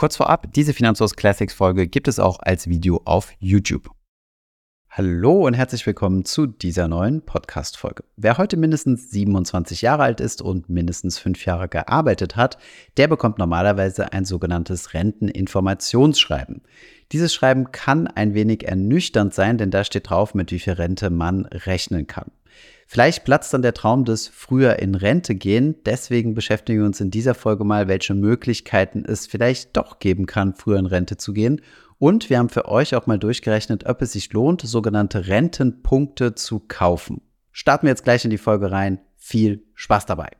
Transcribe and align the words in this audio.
Kurz 0.00 0.16
vorab, 0.16 0.50
diese 0.54 0.72
Finanzhaus 0.72 1.14
Classics 1.14 1.52
Folge 1.52 1.86
gibt 1.86 2.08
es 2.08 2.18
auch 2.18 2.38
als 2.40 2.68
Video 2.70 3.02
auf 3.04 3.34
YouTube. 3.38 3.90
Hallo 4.88 5.46
und 5.46 5.52
herzlich 5.52 5.84
willkommen 5.84 6.24
zu 6.24 6.46
dieser 6.46 6.88
neuen 6.88 7.20
Podcast-Folge. 7.20 8.04
Wer 8.16 8.38
heute 8.38 8.56
mindestens 8.56 9.10
27 9.10 9.82
Jahre 9.82 10.04
alt 10.04 10.20
ist 10.20 10.40
und 10.40 10.70
mindestens 10.70 11.18
fünf 11.18 11.44
Jahre 11.44 11.68
gearbeitet 11.68 12.34
hat, 12.34 12.56
der 12.96 13.08
bekommt 13.08 13.36
normalerweise 13.36 14.10
ein 14.14 14.24
sogenanntes 14.24 14.94
Renteninformationsschreiben. 14.94 16.62
Dieses 17.12 17.34
Schreiben 17.34 17.70
kann 17.70 18.06
ein 18.06 18.32
wenig 18.32 18.66
ernüchternd 18.66 19.34
sein, 19.34 19.58
denn 19.58 19.70
da 19.70 19.84
steht 19.84 20.08
drauf, 20.08 20.32
mit 20.32 20.50
wie 20.50 20.60
viel 20.60 20.72
Rente 20.72 21.10
man 21.10 21.44
rechnen 21.44 22.06
kann. 22.06 22.30
Vielleicht 22.92 23.24
platzt 23.24 23.54
dann 23.54 23.62
der 23.62 23.72
Traum 23.72 24.04
des 24.04 24.26
früher 24.26 24.80
in 24.80 24.96
Rente 24.96 25.36
gehen. 25.36 25.76
Deswegen 25.86 26.34
beschäftigen 26.34 26.80
wir 26.80 26.86
uns 26.86 27.00
in 27.00 27.12
dieser 27.12 27.34
Folge 27.36 27.62
mal, 27.62 27.86
welche 27.86 28.14
Möglichkeiten 28.14 29.04
es 29.04 29.28
vielleicht 29.28 29.76
doch 29.76 30.00
geben 30.00 30.26
kann, 30.26 30.54
früher 30.54 30.80
in 30.80 30.86
Rente 30.86 31.16
zu 31.16 31.32
gehen. 31.32 31.60
Und 31.98 32.30
wir 32.30 32.40
haben 32.40 32.48
für 32.48 32.66
euch 32.66 32.96
auch 32.96 33.06
mal 33.06 33.20
durchgerechnet, 33.20 33.86
ob 33.86 34.02
es 34.02 34.10
sich 34.14 34.32
lohnt, 34.32 34.62
sogenannte 34.62 35.28
Rentenpunkte 35.28 36.34
zu 36.34 36.58
kaufen. 36.66 37.20
Starten 37.52 37.86
wir 37.86 37.90
jetzt 37.90 38.02
gleich 38.02 38.24
in 38.24 38.30
die 38.30 38.38
Folge 38.38 38.72
rein. 38.72 38.98
Viel 39.16 39.62
Spaß 39.76 40.06
dabei. 40.06 40.39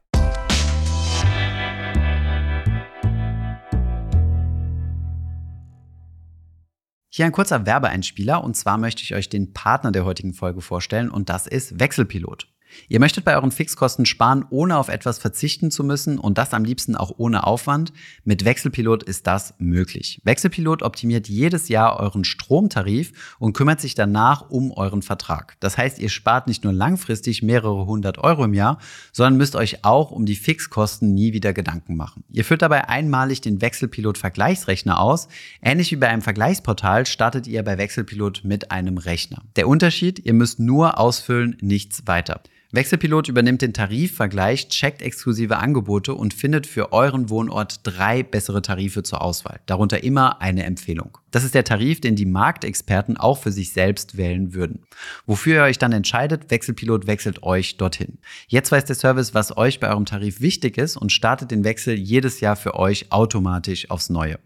Hier 7.13 7.27
ein 7.27 7.33
kurzer 7.33 7.67
Werbeeinspieler 7.67 8.45
und 8.45 8.57
zwar 8.57 8.79
möchte 8.79 9.03
ich 9.03 9.17
euch 9.17 9.29
den 9.29 9.53
Partner 9.53 9.91
der 9.91 10.05
heutigen 10.05 10.33
Folge 10.33 10.61
vorstellen 10.61 11.11
und 11.11 11.29
das 11.29 11.49
ist 11.49 11.81
Wechselpilot. 11.81 12.47
Ihr 12.88 13.01
möchtet 13.01 13.24
bei 13.24 13.34
euren 13.34 13.51
Fixkosten 13.51 14.06
sparen, 14.06 14.45
ohne 14.51 14.77
auf 14.77 14.88
etwas 14.88 15.19
verzichten 15.19 15.70
zu 15.70 15.84
müssen 15.84 16.19
und 16.19 16.38
das 16.38 16.55
am 16.55 16.65
liebsten 16.65 16.96
auch 16.96 17.12
ohne 17.16 17.46
Aufwand. 17.46 17.93
Mit 18.24 18.45
Wechselpilot 18.45 19.02
ist 19.02 19.27
das 19.27 19.55
möglich. 19.59 20.20
Wechselpilot 20.24 20.83
optimiert 20.83 21.29
jedes 21.29 21.69
Jahr 21.69 21.98
euren 22.01 22.24
Stromtarif 22.24 23.37
und 23.38 23.52
kümmert 23.52 23.80
sich 23.80 23.95
danach 23.95 24.51
um 24.51 24.71
euren 24.73 25.02
Vertrag. 25.02 25.57
Das 25.60 25.79
heißt, 25.79 25.99
ihr 25.99 26.09
spart 26.09 26.46
nicht 26.46 26.65
nur 26.65 26.73
langfristig 26.73 27.43
mehrere 27.43 27.87
hundert 27.87 28.18
Euro 28.18 28.45
im 28.45 28.54
Jahr, 28.54 28.79
sondern 29.12 29.37
müsst 29.37 29.57
euch 29.57 29.84
auch 29.84 30.10
um 30.10 30.27
die 30.27 30.37
Fixkosten 30.37 31.15
nie 31.15 31.32
wieder 31.32 31.52
Gedanken 31.52 31.96
machen. 31.96 32.24
Ihr 32.30 32.45
führt 32.45 32.62
dabei 32.62 32.88
einmalig 32.88 33.40
den 33.40 33.60
Wechselpilot 33.60 34.18
Vergleichsrechner 34.18 35.01
aus. 35.01 35.29
Ähnlich 35.62 35.90
wie 35.93 35.96
bei 35.96 36.09
einem 36.09 36.23
Vergleichsportal 36.23 37.07
startet 37.07 37.46
ihr 37.46 37.62
bei 37.62 37.79
Wechselpilot 37.79 38.43
mit 38.45 38.71
einem 38.71 38.99
Rechner. 38.99 39.43
Der 39.57 39.68
Unterschied, 39.68 40.18
ihr 40.18 40.34
müsst 40.34 40.59
nur 40.59 40.99
ausfüllen, 40.99 41.57
nichts 41.60 42.07
weiter. 42.07 42.40
Wechselpilot 42.73 43.26
übernimmt 43.26 43.63
den 43.63 43.73
Tarifvergleich, 43.73 44.68
checkt 44.68 45.02
exklusive 45.02 45.57
Angebote 45.57 46.15
und 46.15 46.32
findet 46.32 46.68
für 46.68 46.93
euren 46.93 47.29
Wohnort 47.29 47.80
drei 47.82 48.23
bessere 48.23 48.62
Tarife 48.62 49.02
zur 49.02 49.23
Auswahl. 49.23 49.59
Darunter 49.66 50.04
immer 50.04 50.40
eine 50.40 50.62
Empfehlung. 50.62 51.18
Das 51.32 51.43
ist 51.43 51.54
der 51.54 51.65
Tarif, 51.65 52.01
den 52.01 52.15
die 52.15 52.27
Marktexperten 52.27 53.16
auch 53.16 53.38
für 53.38 53.51
sich 53.51 53.73
selbst 53.73 54.16
wählen 54.16 54.54
würden. 54.54 54.85
Wofür 55.27 55.57
ihr 55.57 55.62
euch 55.62 55.79
dann 55.79 55.93
entscheidet, 55.93 56.51
Wechselpilot 56.51 57.09
wechselt 57.09 57.43
euch 57.43 57.77
dorthin. 57.77 58.18
Jetzt 58.46 58.71
weiß 58.71 58.84
der 58.84 58.96
Service, 58.96 59.34
was 59.34 59.57
euch 59.57 59.80
bei 59.80 59.88
eurem 59.88 60.07
Tarif 60.07 60.40
wichtig 60.40 60.79
ist 60.79 60.96
und 60.96 61.10
startet 61.10 61.51
den 61.51 61.65
Wechsel 61.65 61.95
jedes 61.95 62.40
Jahr 62.40 62.55
für 62.55 62.77
euch 62.77 63.10
automatisch 63.10 63.90
aufs 63.90 64.10
Neue. 64.10 64.38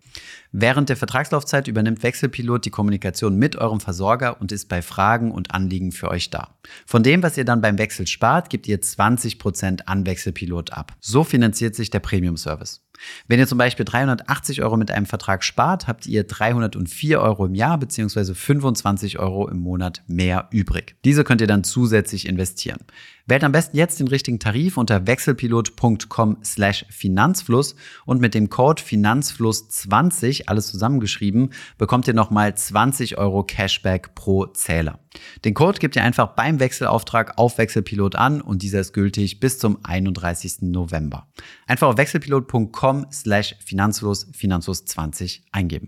Während 0.56 0.88
der 0.88 0.96
Vertragslaufzeit 0.96 1.66
übernimmt 1.66 2.04
Wechselpilot 2.04 2.64
die 2.64 2.70
Kommunikation 2.70 3.36
mit 3.36 3.56
eurem 3.56 3.80
Versorger 3.80 4.40
und 4.40 4.52
ist 4.52 4.68
bei 4.68 4.82
Fragen 4.82 5.32
und 5.32 5.52
Anliegen 5.52 5.90
für 5.90 6.08
euch 6.08 6.30
da. 6.30 6.54
Von 6.86 7.02
dem, 7.02 7.24
was 7.24 7.36
ihr 7.36 7.44
dann 7.44 7.60
beim 7.60 7.76
Wechsel 7.76 8.06
spart, 8.14 8.48
gibt 8.48 8.66
ihr 8.66 8.80
20% 8.80 9.82
an 9.84 10.06
Wechselpilot 10.06 10.72
ab. 10.72 10.96
So 11.00 11.24
finanziert 11.24 11.74
sich 11.74 11.90
der 11.90 12.00
Premium-Service. 12.00 12.80
Wenn 13.28 13.38
ihr 13.38 13.46
zum 13.46 13.58
Beispiel 13.58 13.84
380 13.84 14.62
Euro 14.62 14.76
mit 14.76 14.90
einem 14.90 15.06
Vertrag 15.06 15.44
spart, 15.44 15.86
habt 15.86 16.06
ihr 16.06 16.24
304 16.24 17.20
Euro 17.20 17.46
im 17.46 17.54
Jahr 17.54 17.78
bzw. 17.78 18.34
25 18.34 19.18
Euro 19.18 19.48
im 19.48 19.58
Monat 19.58 20.02
mehr 20.06 20.48
übrig. 20.50 20.96
Diese 21.04 21.24
könnt 21.24 21.40
ihr 21.40 21.46
dann 21.46 21.64
zusätzlich 21.64 22.26
investieren. 22.26 22.78
Wählt 23.26 23.42
am 23.42 23.52
besten 23.52 23.78
jetzt 23.78 24.00
den 24.00 24.08
richtigen 24.08 24.38
Tarif 24.38 24.76
unter 24.76 25.06
wechselpilot.com 25.06 26.38
slash 26.44 26.84
Finanzfluss 26.90 27.74
und 28.04 28.20
mit 28.20 28.34
dem 28.34 28.50
Code 28.50 28.82
Finanzfluss20, 28.82 30.48
alles 30.48 30.66
zusammengeschrieben, 30.66 31.50
bekommt 31.78 32.06
ihr 32.06 32.12
nochmal 32.12 32.54
20 32.54 33.16
Euro 33.16 33.42
Cashback 33.42 34.14
pro 34.14 34.44
Zähler. 34.46 34.98
Den 35.44 35.54
Code 35.54 35.78
gebt 35.78 35.96
ihr 35.96 36.02
einfach 36.02 36.34
beim 36.34 36.60
Wechselauftrag 36.60 37.38
auf 37.38 37.56
Wechselpilot 37.56 38.14
an 38.14 38.42
und 38.42 38.62
dieser 38.62 38.80
ist 38.80 38.92
gültig 38.92 39.40
bis 39.40 39.58
zum 39.58 39.78
31. 39.82 40.62
November. 40.62 41.26
Einfach 41.66 41.88
auf 41.88 41.96
wechselpilot.com 41.96 42.93
slash 43.12 43.56
Finanzfluss 43.64 44.28
Finanzfluss 44.32 44.84
20 44.84 45.44
eingeben. 45.52 45.86